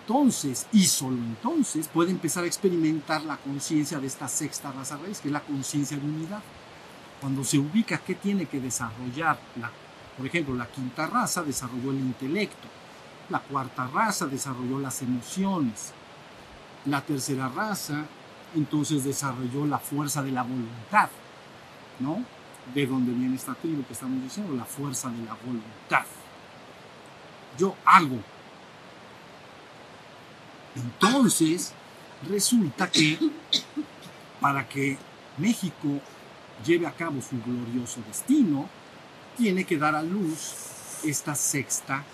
entonces, 0.00 0.66
y 0.72 0.84
solo 0.86 1.16
entonces, 1.16 1.88
puede 1.88 2.10
empezar 2.10 2.44
a 2.44 2.46
experimentar 2.46 3.22
la 3.22 3.36
conciencia 3.36 3.98
de 3.98 4.06
esta 4.06 4.28
sexta 4.28 4.72
raza 4.72 4.96
raíz, 4.96 5.20
que 5.20 5.28
es 5.28 5.32
la 5.32 5.40
conciencia 5.40 5.96
de 5.96 6.06
unidad. 6.06 6.42
Cuando 7.20 7.44
se 7.44 7.58
ubica 7.58 7.98
qué 7.98 8.14
tiene 8.14 8.46
que 8.46 8.60
desarrollar, 8.60 9.38
la, 9.60 9.70
por 10.16 10.26
ejemplo, 10.26 10.54
la 10.54 10.66
quinta 10.66 11.06
raza 11.06 11.42
desarrolló 11.42 11.90
el 11.90 11.98
intelecto, 11.98 12.68
la 13.30 13.40
cuarta 13.40 13.86
raza 13.86 14.26
desarrolló 14.26 14.78
las 14.78 15.02
emociones, 15.02 15.92
la 16.86 17.00
tercera 17.00 17.48
raza 17.48 18.04
entonces 18.54 19.02
desarrolló 19.04 19.66
la 19.66 19.78
fuerza 19.78 20.22
de 20.22 20.30
la 20.30 20.42
voluntad, 20.42 21.08
¿no? 21.98 22.22
De 22.72 22.86
donde 22.86 23.12
viene 23.12 23.34
esta 23.34 23.54
tribu 23.54 23.84
que 23.84 23.94
estamos 23.94 24.22
diciendo, 24.22 24.54
la 24.54 24.64
fuerza 24.64 25.08
de 25.08 25.24
la 25.24 25.34
voluntad. 25.34 26.06
Yo 27.58 27.74
hago 27.84 28.18
entonces, 30.76 31.72
resulta 32.28 32.90
que 32.90 33.18
para 34.40 34.68
que 34.68 34.98
México 35.38 36.00
lleve 36.64 36.86
a 36.86 36.92
cabo 36.92 37.20
su 37.22 37.40
glorioso 37.42 38.00
destino, 38.06 38.68
tiene 39.36 39.64
que 39.64 39.78
dar 39.78 39.94
a 39.94 40.02
luz 40.02 40.54
esta 41.04 41.34
sexta 41.34 42.04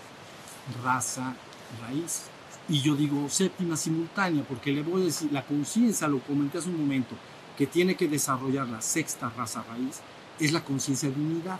raza 0.83 1.35
raíz. 1.81 2.23
Y 2.69 2.81
yo 2.81 2.95
digo 2.95 3.29
séptima 3.29 3.77
simultánea, 3.77 4.45
porque 4.45 4.71
le 4.73 4.83
voy 4.83 5.03
a 5.03 5.05
decir, 5.07 5.33
la 5.33 5.45
conciencia, 5.45 6.09
lo 6.09 6.21
comenté 6.21 6.59
hace 6.59 6.69
un 6.69 6.81
momento, 6.81 7.17
que 7.57 7.67
tiene 7.67 7.97
que 7.97 8.09
desarrollar 8.09 8.69
la 8.69 8.81
sexta 8.81 9.31
raza 9.37 9.65
raíz, 9.69 10.01
es 10.39 10.53
la 10.53 10.65
conciencia 10.65 11.11
de 11.11 11.17
unidad. 11.21 11.59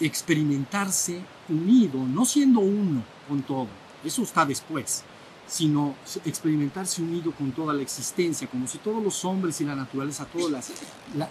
Experimentarse 0.00 1.22
unido, 1.48 1.98
no 2.06 2.24
siendo 2.24 2.60
uno 2.60 3.02
con 3.28 3.42
todo. 3.42 3.68
Eso 4.04 4.22
está 4.22 4.44
después 4.44 5.04
sino 5.52 5.96
experimentarse 6.24 7.02
unido 7.02 7.30
con 7.32 7.52
toda 7.52 7.74
la 7.74 7.82
existencia, 7.82 8.48
como 8.48 8.66
si 8.66 8.78
todos 8.78 9.02
los 9.02 9.22
hombres 9.26 9.60
y 9.60 9.64
la 9.64 9.74
naturaleza, 9.74 10.24
todo 10.24 10.48
las, 10.48 10.72
la, 11.14 11.28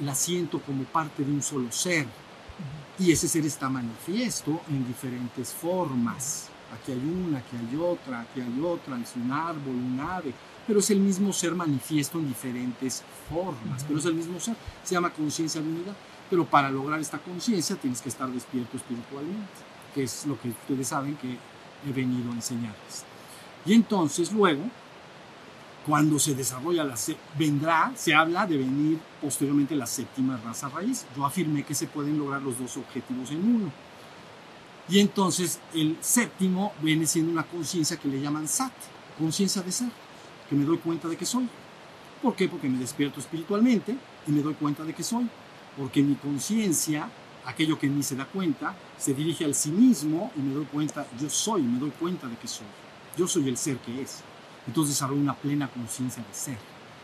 la, 0.00 0.14
siento 0.16 0.60
como 0.60 0.82
parte 0.82 1.24
de 1.24 1.30
un 1.30 1.42
solo 1.42 1.70
ser. 1.70 2.06
Y 2.98 3.12
ese 3.12 3.28
ser 3.28 3.44
está 3.44 3.68
manifiesto 3.68 4.60
en 4.68 4.86
diferentes 4.86 5.52
formas. 5.52 6.48
Aquí 6.72 6.92
hay 6.92 6.98
una, 6.98 7.38
aquí 7.38 7.56
hay 7.56 7.76
otra, 7.76 8.20
aquí 8.22 8.40
hay 8.40 8.60
otra, 8.60 8.98
es 8.98 9.14
un 9.16 9.30
árbol, 9.30 9.74
un 9.74 10.00
ave, 10.00 10.32
pero 10.66 10.80
es 10.80 10.90
el 10.90 10.98
mismo 10.98 11.32
ser 11.32 11.54
manifiesto 11.54 12.18
en 12.18 12.26
diferentes 12.26 13.02
formas, 13.28 13.84
pero 13.84 13.98
es 13.98 14.04
el 14.04 14.14
mismo 14.14 14.40
ser, 14.40 14.56
se 14.82 14.94
llama 14.94 15.10
conciencia 15.10 15.60
de 15.60 15.68
unidad. 15.68 15.94
Pero 16.28 16.44
para 16.44 16.70
lograr 16.70 16.98
esta 16.98 17.18
conciencia 17.18 17.76
tienes 17.76 18.00
que 18.02 18.08
estar 18.08 18.28
despierto 18.28 18.76
espiritualmente, 18.76 19.46
que 19.94 20.02
es 20.02 20.26
lo 20.26 20.40
que 20.40 20.48
ustedes 20.48 20.88
saben 20.88 21.16
que 21.16 21.38
he 21.88 21.92
venido 21.92 22.32
a 22.32 22.34
enseñarles. 22.34 23.04
Y 23.64 23.74
entonces 23.74 24.32
luego, 24.32 24.62
cuando 25.86 26.18
se 26.18 26.34
desarrolla 26.34 26.82
la 26.82 26.96
vendrá, 27.38 27.92
se 27.94 28.12
habla 28.12 28.44
de 28.44 28.56
venir 28.56 28.98
posteriormente 29.20 29.76
la 29.76 29.86
séptima 29.86 30.36
raza 30.44 30.68
raíz. 30.68 31.06
Yo 31.16 31.24
afirmé 31.24 31.62
que 31.62 31.76
se 31.76 31.86
pueden 31.86 32.18
lograr 32.18 32.42
los 32.42 32.58
dos 32.58 32.76
objetivos 32.76 33.30
en 33.30 33.54
uno. 33.54 33.72
Y 34.88 34.98
entonces 34.98 35.60
el 35.72 35.96
séptimo 36.00 36.72
viene 36.82 37.06
siendo 37.06 37.30
una 37.30 37.44
conciencia 37.44 37.96
que 37.98 38.08
le 38.08 38.20
llaman 38.20 38.48
sat, 38.48 38.72
conciencia 39.16 39.62
de 39.62 39.70
ser, 39.70 39.88
que 40.50 40.56
me 40.56 40.64
doy 40.64 40.78
cuenta 40.78 41.06
de 41.06 41.16
que 41.16 41.24
soy. 41.24 41.48
¿Por 42.20 42.34
qué? 42.34 42.48
Porque 42.48 42.68
me 42.68 42.78
despierto 42.78 43.20
espiritualmente 43.20 43.96
y 44.26 44.32
me 44.32 44.42
doy 44.42 44.54
cuenta 44.54 44.82
de 44.82 44.92
que 44.92 45.04
soy. 45.04 45.28
Porque 45.76 46.02
mi 46.02 46.16
conciencia, 46.16 47.08
aquello 47.44 47.78
que 47.78 47.86
en 47.86 47.96
mí 47.96 48.02
se 48.02 48.16
da 48.16 48.24
cuenta, 48.24 48.74
se 48.98 49.14
dirige 49.14 49.44
al 49.44 49.54
sí 49.54 49.70
mismo 49.70 50.32
y 50.36 50.40
me 50.40 50.52
doy 50.52 50.64
cuenta, 50.64 51.06
yo 51.20 51.30
soy, 51.30 51.62
me 51.62 51.78
doy 51.78 51.90
cuenta 51.90 52.26
de 52.26 52.36
que 52.36 52.48
soy. 52.48 52.66
Yo 53.16 53.28
soy 53.28 53.48
el 53.48 53.56
ser 53.56 53.78
que 53.78 54.02
es. 54.02 54.24
Entonces 54.66 54.94
desarrollo 54.94 55.20
una 55.20 55.34
plena 55.34 55.68
conciencia 55.68 56.22
de 56.22 56.34
ser. 56.34 56.58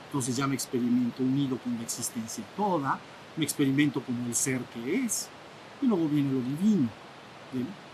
Entonces 0.06 0.36
ya 0.36 0.46
me 0.46 0.54
experimento 0.54 1.22
unido 1.22 1.56
con 1.58 1.76
la 1.76 1.82
existencia 1.82 2.44
toda, 2.56 2.98
me 3.36 3.44
experimento 3.44 4.02
como 4.02 4.26
el 4.26 4.34
ser 4.34 4.60
que 4.74 5.04
es, 5.04 5.28
y 5.80 5.86
luego 5.86 6.08
viene 6.08 6.32
lo 6.32 6.40
divino. 6.40 6.88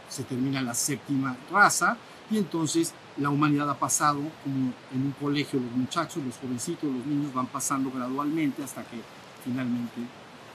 Se 0.08 0.24
termina 0.24 0.62
la 0.62 0.74
séptima 0.74 1.36
raza 1.50 1.96
y 2.30 2.38
entonces 2.38 2.94
la 3.18 3.30
humanidad 3.30 3.68
ha 3.70 3.78
pasado 3.78 4.20
como 4.42 4.72
en 4.92 5.02
un 5.02 5.14
colegio, 5.20 5.60
los 5.60 5.72
muchachos, 5.72 6.24
los 6.24 6.36
jovencitos, 6.38 6.90
los 6.90 7.06
niños 7.06 7.32
van 7.32 7.46
pasando 7.46 7.90
gradualmente 7.90 8.62
hasta 8.62 8.82
que 8.82 9.00
finalmente 9.44 10.00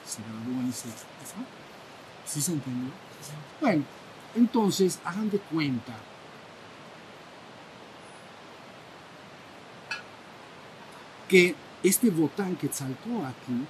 se 0.05 0.22
gradúan 0.22 0.67
y 0.67 0.72
se... 0.72 0.89
¿Sí 2.25 2.41
se 2.41 2.53
entendió? 2.53 2.89
Bueno, 3.62 3.84
entonces 4.36 5.00
hagan 5.03 5.29
de 5.29 5.39
cuenta 5.39 5.93
que 11.34 11.56
este 11.82 12.12
Botán 12.12 12.56
aquí, 12.62 13.66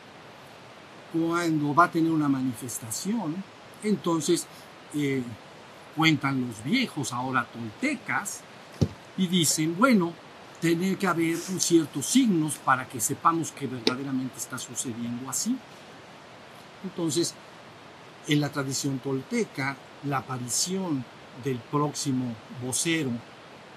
cuando 1.13 1.73
va 1.73 1.85
a 1.85 1.91
tener 1.91 2.11
una 2.11 2.27
manifestación, 2.27 3.41
entonces 3.81 4.45
eh, 4.93 5.23
cuentan 5.95 6.45
los 6.45 6.61
viejos, 6.61 7.13
ahora 7.13 7.47
toltecas, 7.53 8.41
y 9.15 9.27
dicen, 9.27 9.77
bueno, 9.79 10.11
tiene 10.59 10.97
que 10.97 11.07
haber 11.07 11.37
ciertos 11.37 12.05
signos 12.05 12.55
para 12.55 12.85
que 12.85 12.99
sepamos 12.99 13.53
que 13.53 13.65
verdaderamente 13.65 14.39
está 14.39 14.57
sucediendo 14.57 15.29
así. 15.29 15.57
Entonces, 16.83 17.33
en 18.27 18.41
la 18.41 18.49
tradición 18.49 18.99
tolteca, 18.99 19.77
la 20.03 20.17
aparición 20.17 21.05
del 21.41 21.59
próximo 21.59 22.35
vocero 22.61 23.11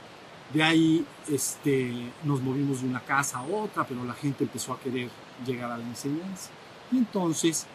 de 0.53 0.63
ahí, 0.63 1.07
este, 1.29 1.93
nos 2.25 2.41
movimos 2.41 2.83
de 2.83 2.89
una 2.89 3.01
casa 3.01 3.39
a 3.39 3.43
otra, 3.43 3.87
pero 3.87 4.05
la 4.05 4.15
gente 4.15 4.45
empezó 4.45 4.73
a 4.73 4.81
querer 4.81 5.09
llegar 5.47 5.71
a 5.71 5.79
la 5.79 5.85
enseñanza. 5.85 6.51
Y 6.91 6.99
entonces, 6.99 7.67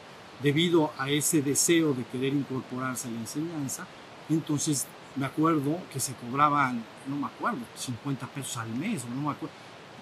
debido 0.43 0.91
a 0.97 1.09
ese 1.09 1.41
deseo 1.41 1.93
de 1.93 2.03
querer 2.05 2.33
incorporarse 2.33 3.07
a 3.07 3.11
la 3.11 3.19
enseñanza, 3.19 3.87
entonces 4.29 4.85
me 5.15 5.25
acuerdo 5.25 5.77
que 5.91 5.99
se 5.99 6.13
cobraban, 6.13 6.83
no 7.07 7.15
me 7.15 7.27
acuerdo, 7.27 7.59
50 7.75 8.27
pesos 8.27 8.57
al 8.57 8.69
mes, 8.69 9.03
o 9.03 9.09
no 9.09 9.21
me 9.21 9.31
acuerdo. 9.31 9.55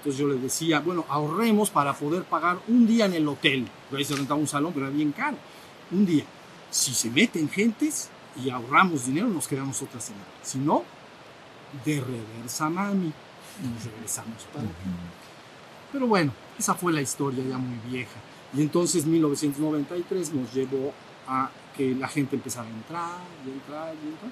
Entonces 0.08 0.26
yo 0.26 0.34
les 0.34 0.42
decía, 0.42 0.80
bueno, 0.80 1.04
ahorremos 1.10 1.70
para 1.70 1.92
poder 1.94 2.24
pagar 2.24 2.60
un 2.70 2.88
día 2.88 3.08
en 3.08 3.14
el 3.14 3.28
hotel. 3.28 3.68
Ahí 3.92 4.06
se 4.06 4.16
rentaba 4.16 4.40
un 4.40 4.48
salón, 4.48 4.72
pero 4.72 4.88
era 4.88 4.96
bien 4.96 5.12
caro. 5.12 5.36
Un 5.92 6.06
día. 6.06 6.24
Si 6.72 6.94
se 6.94 7.10
meten 7.10 7.50
gentes 7.50 8.08
y 8.42 8.50
ahorramos 8.50 9.06
dinero, 9.06 9.28
nos 9.28 9.50
quedamos 9.50 9.82
otra 9.82 10.00
semana. 10.00 10.24
Si 10.44 10.60
no, 10.60 10.86
de 11.84 12.00
reversa 12.00 12.70
mami, 12.70 13.12
nos 13.62 13.84
regresamos 13.84 14.44
para 14.54 14.64
acá. 14.64 14.78
Pero 15.92 16.08
bueno, 16.08 16.32
esa 16.58 16.74
fue 16.74 16.94
la 16.94 17.02
historia 17.02 17.44
ya 17.44 17.58
muy 17.58 17.78
vieja. 17.92 18.18
Y 18.56 18.62
entonces 18.62 19.06
1993 19.06 20.34
nos 20.34 20.54
llevó 20.54 20.94
a 21.28 21.50
que 21.76 21.94
la 21.94 22.08
gente 22.08 22.38
empezara 22.38 22.66
a 22.66 22.72
entrar 22.72 23.20
y 23.46 23.50
entrar 23.50 23.94
y 23.94 24.08
entrar. 24.08 24.32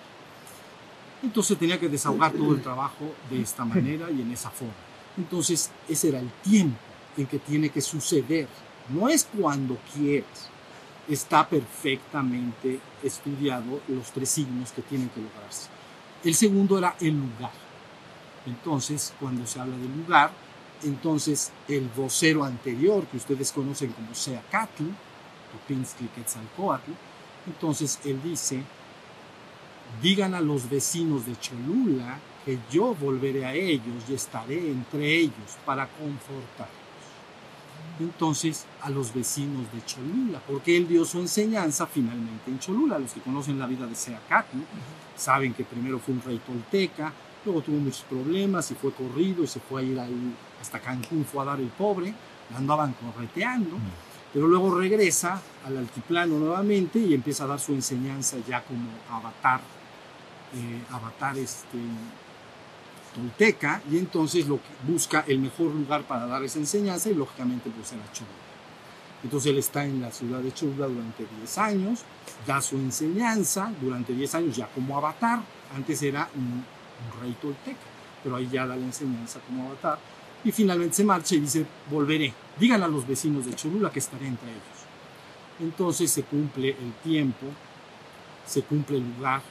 Entonces 1.22 1.58
tenía 1.58 1.78
que 1.78 1.90
desahogar 1.90 2.32
todo 2.32 2.56
el 2.56 2.62
trabajo 2.62 3.14
de 3.30 3.42
esta 3.42 3.66
manera 3.66 4.10
y 4.10 4.22
en 4.22 4.32
esa 4.32 4.50
forma. 4.50 4.95
Entonces 5.18 5.72
ese 5.88 6.10
era 6.10 6.20
el 6.20 6.30
tiempo 6.44 6.78
en 7.18 7.28
que 7.28 7.40
tiene 7.40 7.70
que 7.70 7.82
suceder. 7.82 8.48
No 8.90 9.10
es 9.10 9.28
cuando 9.38 9.78
quieras. 9.94 10.50
Está 11.08 11.48
perfectamente 11.48 12.80
estudiado 13.04 13.80
los 13.88 14.12
tres 14.12 14.30
signos 14.30 14.72
que 14.72 14.82
tienen 14.82 15.10
que 15.10 15.22
lograrse. 15.22 15.68
El 16.24 16.34
segundo 16.34 16.78
era 16.78 16.96
el 17.00 17.14
lugar. 17.14 17.52
Entonces, 18.48 19.14
cuando 19.20 19.46
se 19.46 19.60
habla 19.60 19.78
del 19.78 19.96
lugar, 19.96 20.32
entonces 20.84 21.52
el 21.68 21.88
vocero 21.90 22.44
anterior, 22.44 23.06
que 23.06 23.18
ustedes 23.18 23.52
conocen 23.52 23.92
como 23.92 24.14
Seacatl, 24.14 24.84
Topinski 25.52 26.06
Quetzalcoatl, 26.08 26.92
entonces 27.48 28.00
él 28.06 28.22
dice, 28.24 28.64
digan 30.02 30.34
a 30.34 30.42
los 30.42 30.70
vecinos 30.70 31.26
de 31.26 31.36
Cholula 31.40 32.20
que 32.46 32.60
yo 32.72 32.94
volveré 32.94 33.44
a 33.44 33.54
ellos 33.54 34.04
y 34.08 34.14
estaré 34.14 34.70
entre 34.70 35.16
ellos 35.16 35.58
para 35.66 35.88
confortarlos. 35.88 36.86
Entonces, 38.00 38.66
a 38.82 38.90
los 38.90 39.14
vecinos 39.14 39.72
de 39.74 39.84
Cholula, 39.86 40.42
porque 40.46 40.78
él 40.78 40.88
dio 40.88 41.06
su 41.06 41.20
enseñanza 41.20 41.88
finalmente 41.88 42.52
en 42.52 42.60
Cholula. 42.60 43.00
Los 43.00 43.14
que 43.14 43.22
conocen 43.22 43.58
la 43.58 43.66
vida 43.66 43.88
de 43.88 43.96
Seacatl 43.96 44.58
saben 45.16 45.54
que 45.54 45.64
primero 45.64 45.98
fue 46.00 46.14
un 46.14 46.22
rey 46.22 46.40
tolteca, 46.46 47.12
luego 47.46 47.62
tuvo 47.62 47.78
muchos 47.78 48.02
problemas 48.02 48.70
y 48.72 48.76
fue 48.76 48.92
corrido 48.92 49.44
y 49.44 49.48
se 49.48 49.60
fue 49.60 49.82
a 49.82 49.84
ir 49.86 50.00
ahí 50.00 50.36
hasta 50.62 50.80
Cancún, 50.80 51.26
fue 51.26 51.42
a 51.42 51.46
dar 51.46 51.60
el 51.60 51.70
pobre, 51.70 52.14
andaban 52.56 52.94
correteando, 52.94 53.78
pero 54.34 54.48
luego 54.48 54.78
regresa 54.78 55.42
al 55.66 55.78
altiplano 55.78 56.38
nuevamente 56.38 57.00
y 57.00 57.14
empieza 57.14 57.46
a 57.46 57.48
dar 57.48 57.60
su 57.60 57.72
enseñanza 57.74 58.38
ya 58.46 58.62
como 58.64 58.90
avatar, 59.10 59.62
eh, 60.54 60.82
avatar 60.92 61.38
este, 61.38 61.78
tolteca, 63.16 63.82
y 63.90 63.98
entonces 63.98 64.48
lo 64.48 64.58
que 64.58 64.92
busca 64.92 65.24
el 65.28 65.40
mejor 65.40 65.68
lugar 65.68 66.04
para 66.04 66.28
dar 66.28 66.44
esa 66.44 66.60
enseñanza 66.60 67.10
y 67.10 67.16
lógicamente 67.16 67.70
pues 67.70 67.94
era 67.94 68.04
Cholula. 68.12 68.34
Entonces 69.24 69.52
él 69.52 69.58
está 69.58 69.86
en 69.86 70.02
la 70.02 70.12
ciudad 70.12 70.40
de 70.40 70.54
Cholula 70.54 70.88
durante 70.88 71.26
10 71.40 71.58
años, 71.58 72.02
da 72.46 72.62
su 72.62 72.76
enseñanza 72.76 73.72
durante 73.82 74.14
10 74.14 74.36
años 74.36 74.56
ya 74.56 74.68
como 74.68 74.98
avatar, 74.98 75.40
antes 75.76 76.04
era 76.04 76.30
un, 76.36 76.64
rey 77.22 77.36
tolteca, 77.42 77.78
pero 78.24 78.36
ahí 78.36 78.50
ya 78.52 78.68
da 78.68 78.76
la 78.76 78.86
enseñanza 78.86 79.40
como 79.48 79.68
avatar, 79.68 79.98
y 80.44 80.52
finalmente 80.52 80.96
se 80.96 81.04
marcha 81.04 81.36
y 81.36 81.40
dice, 81.40 81.66
volveré, 81.90 82.34
digan 82.60 82.84
a 82.84 82.88
los 82.88 83.08
vecinos 83.08 83.46
de 83.46 83.56
Cholula 83.56 83.90
que 83.90 84.00
estaré 84.00 84.28
entre 84.28 84.50
ellos. 84.50 84.62
Entonces 85.60 86.12
se 86.12 86.24
cumple 86.24 86.70
el 86.70 86.94
tiempo, 87.04 87.48
se 88.46 88.62
cumple 88.62 88.98
el 88.98 89.16
lugar, 89.16 89.42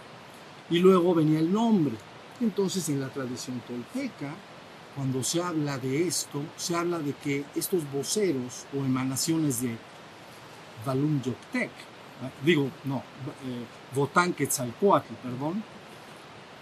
y 0.71 0.79
luego 0.79 1.15
venía 1.15 1.41
el 1.41 1.53
nombre. 1.53 1.95
Entonces 2.41 2.89
en 2.89 3.01
la 3.01 3.09
tradición 3.09 3.61
tolteca, 3.61 4.35
cuando 4.95 5.23
se 5.23 5.43
habla 5.43 5.79
de 5.79 6.07
esto, 6.07 6.43
se 6.57 6.77
habla 6.77 6.99
de 6.99 7.13
que 7.15 7.45
estos 7.55 7.83
voceros 7.93 8.67
o 8.75 8.79
emanaciones 8.79 9.61
de 9.63 9.77
Yoctec, 11.25 11.71
digo, 12.45 12.71
no, 12.85 12.99
eh, 12.99 13.65
Botán 13.95 14.33
Quetzalcoatl, 14.35 15.15
perdón, 15.23 15.63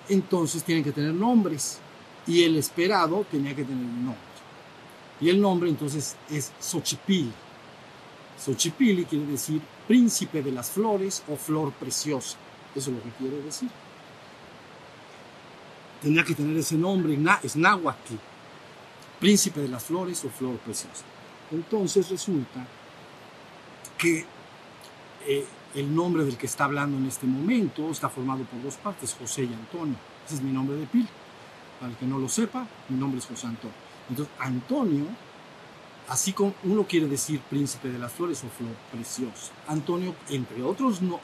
entonces 0.09 0.63
tienen 0.63 0.85
que 0.85 0.93
tener 0.93 1.15
nombres 1.15 1.79
y 2.27 2.43
el 2.45 2.57
esperado 2.57 3.25
tenía 3.31 3.55
que 3.55 3.65
tener 3.65 3.85
un 3.85 4.05
nombre. 4.05 4.23
Y 5.21 5.29
el 5.29 5.41
nombre 5.41 5.69
entonces 5.71 6.17
es 6.31 6.53
Xochipil. 6.61 7.33
Xochipili 8.39 9.05
quiere 9.05 9.27
decir 9.27 9.61
príncipe 9.87 10.43
de 10.43 10.53
las 10.53 10.71
flores 10.71 11.23
o 11.29 11.37
flor 11.37 11.73
preciosa. 11.73 12.37
Eso 12.75 12.91
es 12.91 12.97
lo 12.97 13.03
que 13.03 13.11
quiere 13.11 13.41
decir. 13.43 13.69
Tenía 16.03 16.25
que 16.25 16.35
tener 16.35 16.57
ese 16.57 16.77
nombre, 16.77 17.17
es 17.45 17.57
náhuatl, 17.57 18.15
príncipe 19.21 19.61
de 19.61 19.69
las 19.69 19.85
flores 19.85 20.25
o 20.25 20.31
flor 20.31 20.57
preciosa. 20.59 21.05
Entonces 21.53 22.11
resulta 22.11 22.67
que 23.97 24.27
eh, 25.27 25.47
el 25.75 25.95
nombre 25.95 26.25
del 26.25 26.37
que 26.37 26.47
está 26.47 26.65
hablando 26.65 26.99
en 26.99 27.07
este 27.07 27.27
momento 27.27 27.89
está 27.91 28.09
formado 28.09 28.43
por 28.45 28.61
dos 28.63 28.77
partes, 28.77 29.15
José 29.19 29.45
y 29.45 29.55
Antonio. 29.55 29.95
Ese 30.27 30.37
es 30.37 30.43
mi 30.43 30.51
nombre 30.51 30.77
de 30.77 30.87
pila. 30.87 31.09
Para 31.79 31.93
el 31.93 31.99
que 31.99 32.07
no 32.07 32.19
lo 32.19 32.29
sepa, 32.29 32.67
mi 32.89 32.99
nombre 32.99 33.21
es 33.21 33.27
José 33.27 33.47
Antonio. 33.47 33.77
Entonces, 34.11 34.35
Antonio, 34.39 35.07
así 36.09 36.33
como 36.33 36.55
uno 36.65 36.85
quiere 36.85 37.07
decir 37.07 37.41
príncipe 37.41 37.89
de 37.89 37.99
las 37.99 38.13
flores 38.13 38.43
o 38.45 38.49
flor 38.49 38.75
preciosa. 38.91 39.53
Antonio, 39.69 40.15
entre 40.29 40.63
otros, 40.63 41.01
no, 41.01 41.21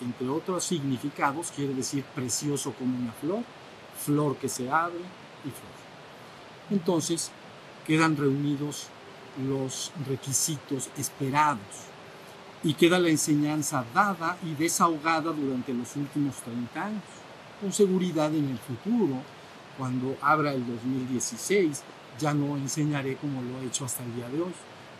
entre 0.00 0.28
otros 0.28 0.64
significados, 0.64 1.50
quiere 1.50 1.74
decir 1.74 2.04
precioso 2.14 2.72
como 2.72 2.96
una 2.98 3.12
flor, 3.12 3.42
flor 3.98 4.36
que 4.36 4.48
se 4.48 4.70
abre 4.70 5.00
y 5.44 5.50
flor. 5.50 5.78
Entonces, 6.70 7.30
quedan 7.86 8.16
reunidos 8.16 8.88
los 9.46 9.92
requisitos 10.06 10.90
esperados 10.96 11.88
y 12.62 12.74
queda 12.74 12.98
la 12.98 13.08
enseñanza 13.08 13.84
dada 13.94 14.36
y 14.44 14.54
desahogada 14.54 15.32
durante 15.32 15.72
los 15.72 15.94
últimos 15.96 16.36
30 16.36 16.84
años, 16.84 17.02
con 17.60 17.72
seguridad 17.72 18.34
en 18.34 18.50
el 18.50 18.58
futuro, 18.58 19.22
cuando 19.76 20.16
abra 20.20 20.52
el 20.52 20.66
2016, 20.66 21.82
ya 22.18 22.34
no 22.34 22.56
enseñaré 22.56 23.16
como 23.16 23.42
lo 23.42 23.60
he 23.60 23.66
hecho 23.66 23.84
hasta 23.84 24.02
el 24.02 24.14
día 24.14 24.28
de 24.28 24.42
hoy, 24.42 24.52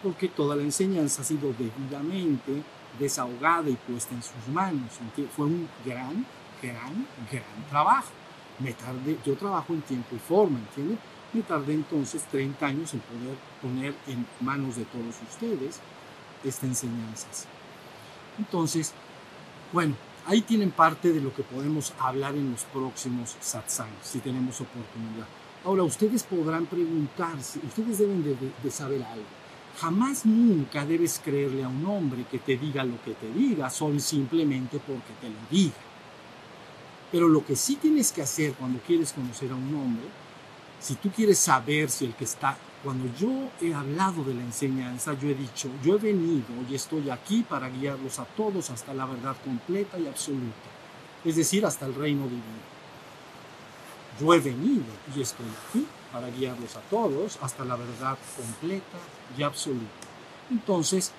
porque 0.02 0.28
toda 0.28 0.54
la 0.54 0.62
enseñanza 0.62 1.22
ha 1.22 1.24
sido 1.24 1.52
debidamente 1.52 2.62
desahogada 2.98 3.68
y 3.68 3.74
puesta 3.74 4.14
en 4.14 4.22
sus 4.22 4.48
manos. 4.52 4.92
Fue 5.34 5.46
un 5.46 5.68
gran, 5.84 6.24
gran, 6.62 7.06
gran 7.30 7.68
trabajo. 7.68 8.08
Me 8.58 8.72
tardé, 8.72 9.18
yo 9.24 9.36
trabajo 9.36 9.72
en 9.72 9.82
tiempo 9.82 10.16
y 10.16 10.18
forma, 10.18 10.58
¿entiendes? 10.58 10.98
Me 11.32 11.42
tardé 11.42 11.74
entonces 11.74 12.24
30 12.24 12.66
años 12.66 12.94
en 12.94 13.00
poder 13.00 13.36
poner 13.62 13.94
en 14.06 14.26
manos 14.40 14.76
de 14.76 14.84
todos 14.86 15.14
ustedes 15.28 15.80
esta 16.42 16.66
enseñanza. 16.66 17.26
Entonces, 18.38 18.92
bueno, 19.72 19.94
ahí 20.26 20.40
tienen 20.40 20.70
parte 20.70 21.12
de 21.12 21.20
lo 21.20 21.34
que 21.34 21.42
podemos 21.42 21.92
hablar 21.98 22.34
en 22.34 22.50
los 22.52 22.64
próximos 22.64 23.36
satsangs, 23.40 23.92
si 24.02 24.20
tenemos 24.20 24.60
oportunidad. 24.60 25.26
Ahora, 25.64 25.82
ustedes 25.82 26.22
podrán 26.22 26.66
preguntarse, 26.66 27.60
ustedes 27.66 27.98
deben 27.98 28.22
de, 28.22 28.36
de, 28.62 28.70
saber 28.70 29.02
algo. 29.02 29.26
Jamás 29.80 30.24
nunca 30.24 30.86
debes 30.86 31.20
creerle 31.22 31.64
a 31.64 31.68
un 31.68 31.84
hombre 31.86 32.24
que 32.30 32.38
te 32.38 32.56
diga 32.56 32.84
lo 32.84 33.02
que 33.02 33.12
te 33.12 33.30
diga, 33.32 33.68
solo 33.68 33.98
simplemente 33.98 34.78
porque 34.78 35.12
te 35.20 35.28
lo 35.28 35.36
diga. 35.50 35.87
Pero 37.10 37.28
lo 37.28 37.44
que 37.44 37.56
sí 37.56 37.76
tienes 37.76 38.12
que 38.12 38.22
hacer 38.22 38.52
cuando 38.54 38.80
quieres 38.80 39.12
conocer 39.12 39.50
a 39.50 39.54
un 39.54 39.74
hombre, 39.74 40.06
si 40.80 40.94
tú 40.94 41.10
quieres 41.10 41.38
saber 41.38 41.90
si 41.90 42.04
el 42.04 42.14
que 42.14 42.24
está 42.24 42.56
cuando 42.82 43.12
yo 43.18 43.50
he 43.60 43.74
hablado 43.74 44.22
de 44.22 44.34
la 44.34 44.42
enseñanza, 44.42 45.14
yo 45.14 45.28
he 45.28 45.34
dicho, 45.34 45.68
yo 45.82 45.96
he 45.96 45.98
venido 45.98 46.46
y 46.70 46.74
estoy 46.74 47.10
aquí 47.10 47.44
para 47.48 47.68
guiarlos 47.68 48.18
a 48.18 48.24
todos 48.24 48.70
hasta 48.70 48.94
la 48.94 49.04
verdad 49.06 49.36
completa 49.44 49.98
y 49.98 50.06
absoluta, 50.06 50.54
es 51.24 51.36
decir, 51.36 51.66
hasta 51.66 51.86
el 51.86 51.94
reino 51.94 52.24
divino. 52.24 52.78
Yo 54.20 54.32
he 54.32 54.38
venido 54.38 54.84
y 55.14 55.20
estoy 55.20 55.46
aquí 55.68 55.86
para 56.12 56.30
guiarlos 56.30 56.76
a 56.76 56.80
todos 56.82 57.38
hasta 57.42 57.64
la 57.64 57.76
verdad 57.76 58.16
completa 58.36 58.98
y 59.36 59.42
absoluta. 59.42 59.84
Entonces, 60.50 61.12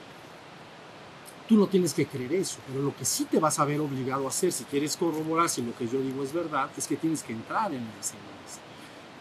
tú 1.49 1.57
no 1.57 1.65
tienes 1.65 1.95
que 1.95 2.05
creer 2.05 2.31
eso, 2.33 2.59
pero 2.67 2.79
lo 2.79 2.95
que 2.95 3.03
sí 3.03 3.25
te 3.25 3.39
vas 3.39 3.57
a 3.57 3.65
ver 3.65 3.81
obligado 3.81 4.25
a 4.25 4.29
hacer 4.29 4.51
si 4.51 4.65
quieres 4.65 4.95
corroborar 4.95 5.49
si 5.49 5.63
lo 5.63 5.75
que 5.75 5.87
yo 5.87 5.99
digo 5.99 6.23
es 6.23 6.31
verdad, 6.31 6.69
es 6.77 6.85
que 6.85 6.95
tienes 6.95 7.23
que 7.23 7.33
entrar 7.33 7.73
en 7.73 7.83
la 7.83 7.97
enseñanza. 7.97 8.61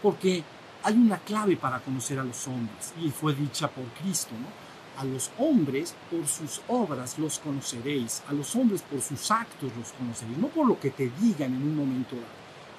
Porque 0.02 0.44
hay 0.82 0.94
una 0.94 1.16
clave 1.20 1.56
para 1.56 1.80
conocer 1.80 2.18
a 2.18 2.24
los 2.24 2.46
hombres 2.46 2.92
y 3.02 3.08
fue 3.10 3.34
dicha 3.34 3.68
por 3.68 3.84
Cristo, 4.02 4.32
¿no? 4.38 4.68
a 4.98 5.04
los 5.04 5.30
hombres 5.38 5.94
por 6.10 6.26
sus 6.26 6.60
obras 6.68 7.18
los 7.18 7.38
conoceréis, 7.38 8.22
a 8.28 8.34
los 8.34 8.54
hombres 8.56 8.82
por 8.82 9.00
sus 9.00 9.30
actos 9.30 9.70
los 9.78 9.92
conoceréis, 9.92 10.36
no 10.36 10.48
por 10.48 10.66
lo 10.66 10.78
que 10.78 10.90
te 10.90 11.10
digan 11.20 11.54
en 11.54 11.62
un 11.62 11.76
momento 11.76 12.14
dado. 12.16 12.26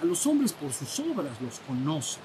A 0.02 0.06
los 0.06 0.28
hombres 0.28 0.54
por 0.54 0.72
sus 0.72 1.00
obras 1.00 1.42
los 1.42 1.60
conoces. 1.60 2.20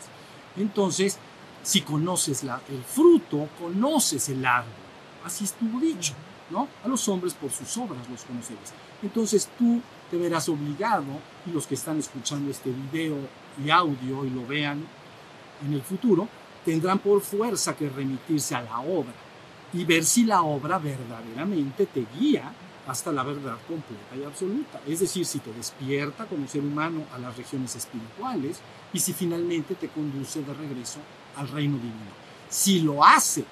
Entonces, 0.56 1.18
si 1.62 1.80
conoces 1.80 2.42
el 2.42 2.82
fruto, 2.84 3.48
conoces 3.58 4.28
el 4.28 4.44
árbol. 4.44 4.72
Así 5.24 5.44
estuvo 5.44 5.80
dicho, 5.80 6.12
¿no? 6.50 6.68
A 6.84 6.88
los 6.88 7.08
hombres 7.08 7.34
por 7.34 7.50
sus 7.50 7.76
obras 7.76 8.08
los 8.08 8.24
conoceréis. 8.24 8.72
Entonces 9.02 9.48
tú 9.58 9.80
te 10.10 10.16
verás 10.16 10.48
obligado, 10.48 11.04
y 11.46 11.50
los 11.50 11.66
que 11.66 11.74
están 11.74 11.98
escuchando 11.98 12.50
este 12.50 12.70
video 12.70 13.16
y 13.64 13.70
audio 13.70 14.24
y 14.24 14.30
lo 14.30 14.46
vean 14.46 14.84
en 15.64 15.72
el 15.72 15.82
futuro, 15.82 16.28
tendrán 16.64 16.98
por 16.98 17.20
fuerza 17.20 17.76
que 17.76 17.88
remitirse 17.88 18.54
a 18.54 18.62
la 18.62 18.80
obra 18.80 19.12
y 19.72 19.84
ver 19.84 20.04
si 20.04 20.24
la 20.24 20.42
obra 20.42 20.78
verdaderamente 20.78 21.86
te 21.86 22.06
guía 22.18 22.52
hasta 22.86 23.12
la 23.12 23.22
verdad 23.22 23.56
completa 23.66 24.16
y 24.16 24.24
absoluta. 24.24 24.80
Es 24.86 25.00
decir, 25.00 25.24
si 25.24 25.38
te 25.38 25.52
despierta 25.52 26.26
como 26.26 26.46
ser 26.46 26.60
humano 26.62 27.04
a 27.14 27.18
las 27.18 27.36
regiones 27.36 27.74
espirituales 27.74 28.60
y 28.92 29.00
si 29.00 29.12
finalmente 29.12 29.74
te 29.74 29.88
conduce 29.88 30.42
de 30.42 30.54
regreso 30.54 30.98
al 31.36 31.48
reino 31.48 31.76
divino. 31.76 32.24
Si 32.48 32.80
lo 32.80 33.04
hace, 33.04 33.44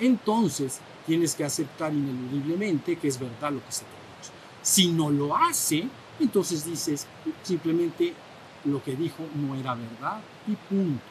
entonces 0.00 0.80
tienes 1.06 1.34
que 1.34 1.44
aceptar 1.44 1.92
ineludiblemente 1.92 2.96
que 2.96 3.08
es 3.08 3.18
verdad 3.18 3.52
lo 3.52 3.64
que 3.64 3.72
se 3.72 3.84
dicho. 3.84 4.32
Si 4.62 4.88
no 4.88 5.10
lo 5.10 5.36
hace, 5.36 5.88
entonces 6.18 6.64
dices 6.64 7.06
simplemente 7.42 8.12
lo 8.64 8.82
que 8.82 8.96
dijo 8.96 9.22
no 9.34 9.54
era 9.54 9.74
verdad 9.74 10.20
y 10.46 10.54
punto. 10.54 11.02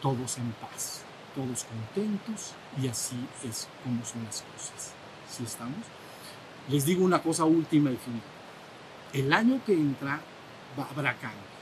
Todos 0.00 0.38
en 0.38 0.52
paz 0.52 1.04
todos 1.34 1.64
contentos 1.64 2.52
y 2.80 2.88
así 2.88 3.16
es 3.44 3.68
como 3.82 4.04
son 4.04 4.24
las 4.24 4.42
cosas. 4.42 4.92
¿Sí 5.28 5.44
estamos? 5.44 5.78
Les 6.68 6.84
digo 6.84 7.04
una 7.04 7.22
cosa 7.22 7.44
última 7.44 7.90
y 7.90 7.96
final. 7.96 8.22
El 9.12 9.32
año 9.32 9.60
que 9.64 9.74
entra 9.74 10.20
habrá 10.76 11.14
cambios. 11.14 11.53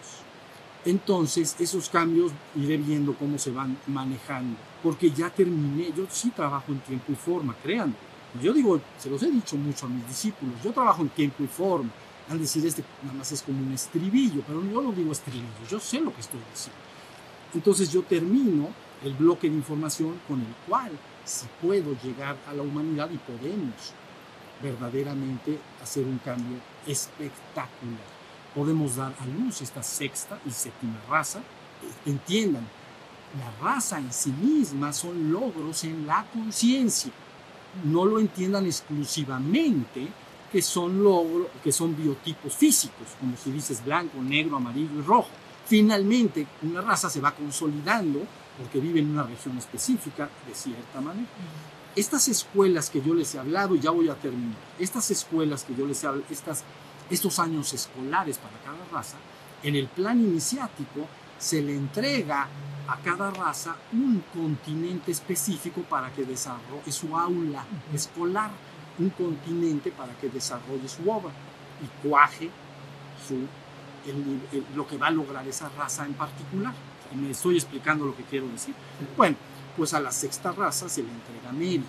Entonces, 0.84 1.54
esos 1.60 1.88
cambios 1.88 2.32
iré 2.56 2.76
viendo 2.76 3.14
cómo 3.14 3.38
se 3.38 3.52
van 3.52 3.76
manejando. 3.86 4.56
Porque 4.82 5.10
ya 5.10 5.30
terminé, 5.30 5.92
yo 5.96 6.06
sí 6.10 6.30
trabajo 6.30 6.72
en 6.72 6.80
tiempo 6.80 7.12
y 7.12 7.14
forma, 7.14 7.54
créanme. 7.62 7.94
Yo 8.40 8.52
digo, 8.52 8.80
se 8.98 9.10
los 9.10 9.22
he 9.22 9.30
dicho 9.30 9.56
mucho 9.56 9.86
a 9.86 9.88
mis 9.88 10.06
discípulos, 10.08 10.54
yo 10.64 10.72
trabajo 10.72 11.02
en 11.02 11.10
tiempo 11.10 11.44
y 11.44 11.46
forma. 11.46 11.90
Han 12.28 12.38
decir, 12.38 12.64
este 12.66 12.82
nada 13.02 13.18
más 13.18 13.30
es 13.30 13.42
como 13.42 13.60
un 13.60 13.72
estribillo, 13.72 14.42
pero 14.46 14.62
yo 14.64 14.80
no 14.80 14.92
digo 14.92 15.12
estribillo, 15.12 15.46
yo 15.68 15.78
sé 15.78 16.00
lo 16.00 16.14
que 16.14 16.20
estoy 16.20 16.40
diciendo. 16.50 16.80
Entonces 17.54 17.92
yo 17.92 18.02
termino 18.02 18.68
el 19.04 19.12
bloque 19.14 19.50
de 19.50 19.56
información 19.56 20.18
con 20.26 20.40
el 20.40 20.54
cual 20.66 20.90
si 21.24 21.46
puedo 21.60 21.94
llegar 22.02 22.36
a 22.48 22.54
la 22.54 22.62
humanidad 22.62 23.10
y 23.10 23.18
podemos 23.18 23.92
verdaderamente 24.62 25.58
hacer 25.82 26.04
un 26.04 26.18
cambio 26.18 26.58
espectacular. 26.86 28.21
Podemos 28.54 28.96
dar 28.96 29.14
a 29.18 29.26
luz 29.26 29.62
esta 29.62 29.82
sexta 29.82 30.38
y 30.46 30.50
séptima 30.50 31.00
raza. 31.08 31.40
Entiendan, 32.04 32.66
la 33.38 33.50
raza 33.64 33.98
en 33.98 34.12
sí 34.12 34.30
misma 34.30 34.92
son 34.92 35.32
logros 35.32 35.84
en 35.84 36.06
la 36.06 36.26
conciencia. 36.32 37.12
No 37.84 38.04
lo 38.04 38.20
entiendan 38.20 38.66
exclusivamente 38.66 40.08
que 40.52 40.60
son 40.60 41.02
logros, 41.02 41.46
que 41.64 41.72
son 41.72 41.96
biotipos 41.96 42.54
físicos, 42.54 43.08
como 43.18 43.36
si 43.38 43.50
dices 43.50 43.82
blanco, 43.82 44.18
negro, 44.22 44.56
amarillo 44.58 44.98
y 44.98 45.02
rojo. 45.02 45.30
Finalmente, 45.66 46.46
una 46.62 46.82
raza 46.82 47.08
se 47.08 47.22
va 47.22 47.34
consolidando 47.34 48.20
porque 48.58 48.78
vive 48.78 49.00
en 49.00 49.10
una 49.10 49.22
región 49.22 49.56
específica 49.56 50.28
de 50.46 50.54
cierta 50.54 51.00
manera. 51.00 51.26
Estas 51.96 52.28
escuelas 52.28 52.90
que 52.90 53.00
yo 53.00 53.14
les 53.14 53.34
he 53.34 53.38
hablado, 53.38 53.74
y 53.74 53.80
ya 53.80 53.90
voy 53.90 54.10
a 54.10 54.14
terminar, 54.14 54.56
estas 54.78 55.10
escuelas 55.10 55.64
que 55.64 55.74
yo 55.74 55.86
les 55.86 56.02
he 56.04 56.06
hablado, 56.06 56.26
estas, 56.30 56.64
estos 57.10 57.38
años 57.38 57.72
escolares 57.72 58.38
para 58.38 58.58
cada 58.58 58.84
raza, 58.90 59.16
en 59.62 59.76
el 59.76 59.88
plan 59.88 60.20
iniciático 60.20 61.06
se 61.38 61.60
le 61.62 61.74
entrega 61.74 62.48
a 62.88 62.96
cada 62.98 63.30
raza 63.30 63.76
un 63.92 64.22
continente 64.32 65.12
específico 65.12 65.82
para 65.82 66.12
que 66.12 66.24
desarrolle 66.24 66.90
su 66.90 67.16
aula 67.16 67.64
escolar, 67.92 68.50
un 68.98 69.10
continente 69.10 69.90
para 69.90 70.12
que 70.14 70.28
desarrolle 70.28 70.88
su 70.88 71.08
obra 71.10 71.32
y 71.82 72.06
cuaje 72.08 72.50
su, 73.26 73.46
lo 74.74 74.86
que 74.86 74.98
va 74.98 75.08
a 75.08 75.10
lograr 75.10 75.46
esa 75.46 75.68
raza 75.70 76.04
en 76.04 76.14
particular 76.14 76.74
me 77.14 77.30
estoy 77.30 77.56
explicando 77.56 78.06
lo 78.06 78.16
que 78.16 78.24
quiero 78.24 78.48
decir. 78.48 78.74
Bueno, 79.16 79.36
pues 79.76 79.94
a 79.94 80.00
la 80.00 80.10
sexta 80.10 80.52
raza 80.52 80.88
se 80.88 81.02
le 81.02 81.10
entrega 81.10 81.50
América. 81.50 81.84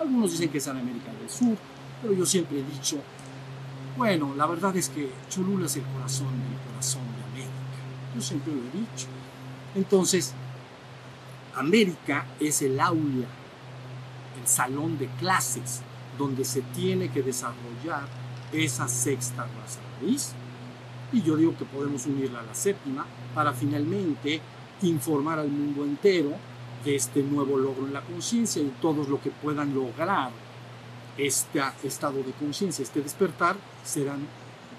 Algunos 0.00 0.32
dicen 0.32 0.50
que 0.50 0.58
es 0.58 0.66
en 0.66 0.78
América 0.78 1.12
del 1.12 1.30
Sur, 1.30 1.56
pero 2.02 2.14
yo 2.14 2.26
siempre 2.26 2.58
he 2.58 2.62
dicho, 2.62 2.96
bueno, 3.96 4.34
la 4.36 4.46
verdad 4.46 4.76
es 4.76 4.88
que 4.88 5.10
Cholula 5.28 5.66
es 5.66 5.76
el 5.76 5.84
corazón 5.84 6.28
del 6.28 6.72
corazón 6.72 7.02
de 7.16 7.24
América. 7.24 7.52
Yo 8.14 8.20
siempre 8.20 8.52
lo 8.52 8.60
he 8.60 8.80
dicho. 8.80 9.06
Entonces, 9.74 10.34
América 11.54 12.26
es 12.40 12.62
el 12.62 12.80
aula, 12.80 13.26
el 14.40 14.46
salón 14.46 14.98
de 14.98 15.06
clases 15.18 15.82
donde 16.18 16.44
se 16.44 16.62
tiene 16.62 17.10
que 17.10 17.22
desarrollar 17.22 18.08
esa 18.52 18.88
sexta 18.88 19.42
raza 19.42 19.80
raíz. 20.00 20.32
Y 21.12 21.22
yo 21.22 21.36
digo 21.36 21.56
que 21.56 21.64
podemos 21.64 22.06
unirla 22.06 22.40
a 22.40 22.44
la 22.44 22.54
séptima 22.54 23.06
para 23.34 23.52
finalmente 23.52 24.40
informar 24.82 25.38
al 25.38 25.48
mundo 25.48 25.84
entero 25.84 26.32
de 26.84 26.96
este 26.96 27.22
nuevo 27.22 27.56
logro 27.56 27.86
en 27.86 27.92
la 27.92 28.02
conciencia 28.02 28.60
y 28.60 28.72
todos 28.80 29.08
lo 29.08 29.20
que 29.20 29.30
puedan 29.30 29.74
lograr 29.74 30.30
este 31.16 31.62
estado 31.82 32.22
de 32.22 32.32
conciencia, 32.32 32.82
este 32.82 33.00
despertar, 33.00 33.56
serán 33.84 34.26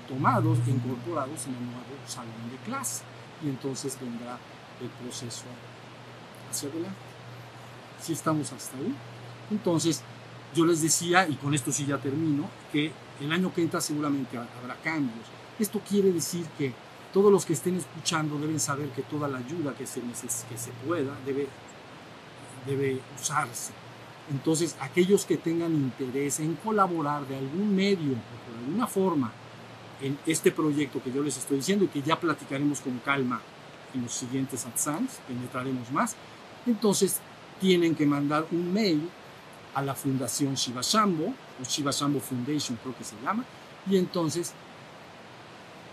tomados 0.07 0.59
e 0.67 0.71
incorporados 0.71 1.45
en 1.47 1.55
el 1.55 1.65
nuevo 1.65 1.95
salón 2.07 2.49
de 2.51 2.57
clase. 2.65 3.03
Y 3.43 3.49
entonces 3.49 3.97
vendrá 3.99 4.37
el 4.81 4.89
proceso 4.89 5.45
hacia 6.49 6.69
adelante. 6.69 6.97
Si 8.01 8.13
estamos 8.13 8.51
hasta 8.51 8.77
ahí. 8.77 8.93
Entonces, 9.51 10.01
yo 10.53 10.65
les 10.65 10.81
decía, 10.81 11.27
y 11.27 11.35
con 11.35 11.53
esto 11.53 11.71
sí 11.71 11.85
ya 11.85 11.97
termino, 11.97 12.49
que 12.71 12.91
el 13.19 13.31
año 13.31 13.53
que 13.53 13.61
entra 13.61 13.81
seguramente 13.81 14.37
habrá 14.37 14.75
cambios. 14.83 15.25
Esto 15.59 15.81
quiere 15.87 16.11
decir 16.11 16.45
que 16.57 16.73
todos 17.13 17.31
los 17.31 17.45
que 17.45 17.53
estén 17.53 17.77
escuchando 17.77 18.37
deben 18.37 18.59
saber 18.59 18.89
que 18.89 19.01
toda 19.03 19.27
la 19.27 19.37
ayuda 19.37 19.73
que 19.73 19.85
se, 19.85 20.01
que 20.01 20.57
se 20.57 20.71
pueda 20.85 21.13
debe, 21.25 21.47
debe 22.65 22.99
usarse. 23.19 23.71
Entonces, 24.31 24.75
aquellos 24.79 25.25
que 25.25 25.37
tengan 25.37 25.73
interés 25.73 26.39
en 26.39 26.55
colaborar 26.55 27.27
de 27.27 27.37
algún 27.37 27.75
medio 27.75 28.13
o 28.13 28.51
de 28.51 28.59
alguna 28.65 28.87
forma 28.87 29.31
en 30.01 30.17
este 30.25 30.51
proyecto 30.51 31.01
que 31.01 31.11
yo 31.11 31.23
les 31.23 31.37
estoy 31.37 31.57
diciendo 31.57 31.85
y 31.85 31.87
que 31.87 32.01
ya 32.01 32.19
platicaremos 32.19 32.81
con 32.81 32.97
calma 32.99 33.41
en 33.93 34.03
los 34.03 34.13
siguientes 34.13 34.65
AdSans, 34.65 35.19
penetraremos 35.27 35.91
más, 35.91 36.15
entonces 36.65 37.19
tienen 37.61 37.95
que 37.95 38.05
mandar 38.05 38.45
un 38.51 38.73
mail 38.73 39.09
a 39.73 39.81
la 39.81 39.93
Fundación 39.93 40.55
Shiva 40.55 40.81
Shambho, 40.81 41.27
o 41.27 41.63
Shiva 41.63 41.91
Shambho 41.91 42.19
Foundation 42.19 42.77
creo 42.81 42.97
que 42.97 43.03
se 43.03 43.15
llama, 43.23 43.45
y 43.89 43.97
entonces 43.97 44.53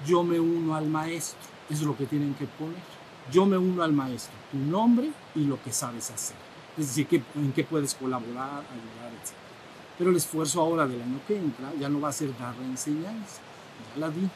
yo 0.07 0.23
me 0.23 0.41
uno 0.41 0.75
al 0.75 0.87
maestro. 0.87 1.39
Es 1.71 1.83
lo 1.83 1.97
que 1.97 2.07
tienen 2.07 2.35
que 2.35 2.47
poner. 2.47 2.83
Yo 3.31 3.47
me 3.47 3.57
uno 3.57 3.83
al 3.83 3.93
maestro, 3.93 4.35
tu 4.51 4.59
nombre 4.59 5.11
y 5.35 5.45
lo 5.45 5.63
que 5.63 5.73
sabes 5.73 6.11
hacer. 6.11 6.37
Es 6.79 6.87
decir, 6.89 7.23
en 7.35 7.53
qué 7.53 7.65
puedes 7.65 7.95
colaborar, 7.95 8.65
ayudar, 8.65 9.13
etc. 9.23 9.35
Pero 9.99 10.11
el 10.11 10.17
esfuerzo 10.17 10.61
ahora 10.61 10.87
del 10.87 11.03
año 11.03 11.21
que 11.27 11.37
entra 11.37 11.73
ya 11.79 11.89
no 11.89 12.01
va 12.01 12.09
a 12.09 12.13
ser 12.13 12.37
dar 12.39 12.57
la 12.57 12.67
enseñanza. 12.67 13.41
Ya 13.95 14.01
la 14.01 14.11
di 14.11 14.29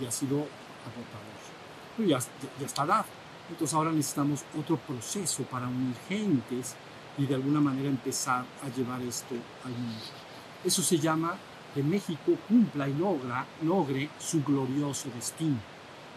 y 0.00 0.04
ha 0.04 0.10
sido 0.10 0.36
agotador. 0.36 1.30
Ya, 2.06 2.18
está 2.64 2.86
dado. 2.86 3.04
Entonces 3.48 3.74
ahora 3.74 3.92
necesitamos 3.92 4.44
otro 4.58 4.76
proceso 4.76 5.42
para 5.44 5.68
unir 5.68 5.94
gentes 6.08 6.74
y 7.18 7.26
de 7.26 7.34
alguna 7.34 7.60
manera 7.60 7.88
empezar 7.88 8.44
a 8.62 8.68
llevar 8.68 9.02
esto 9.02 9.34
al 9.64 9.72
mundo. 9.72 10.04
Eso 10.64 10.82
se 10.82 10.98
llama 10.98 11.36
que 11.74 11.82
México 11.82 12.32
cumpla 12.48 12.88
y 12.88 12.94
logre 12.94 14.10
su 14.18 14.42
glorioso 14.42 15.08
destino. 15.14 15.58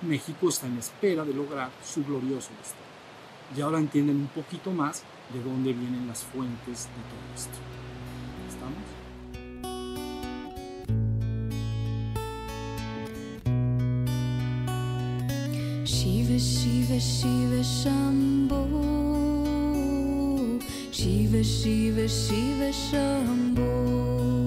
México 0.01 0.49
está 0.49 0.67
en 0.67 0.77
espera 0.77 1.23
de 1.23 1.33
lograr 1.33 1.69
su 1.83 2.03
glorioso 2.03 2.49
destino. 2.59 2.92
Y 3.55 3.61
ahora 3.61 3.79
entienden 3.79 4.17
un 4.17 4.27
poquito 4.27 4.71
más 4.71 5.03
de 5.33 5.41
dónde 5.41 5.73
vienen 5.73 6.07
las 6.07 6.23
fuentes 6.23 6.87
de 6.87 7.01
todo 7.09 7.19
esto. 7.35 7.57
¿Estamos? 8.49 9.03
Shiva, 15.85 16.37
Shiva, 16.37 16.97
Shiva, 16.97 17.61
Shambho. 17.61 18.67
Shiva, 20.91 21.41
Shiva, 21.41 22.07
Shiva, 22.07 22.71
Shambho. 22.71 24.42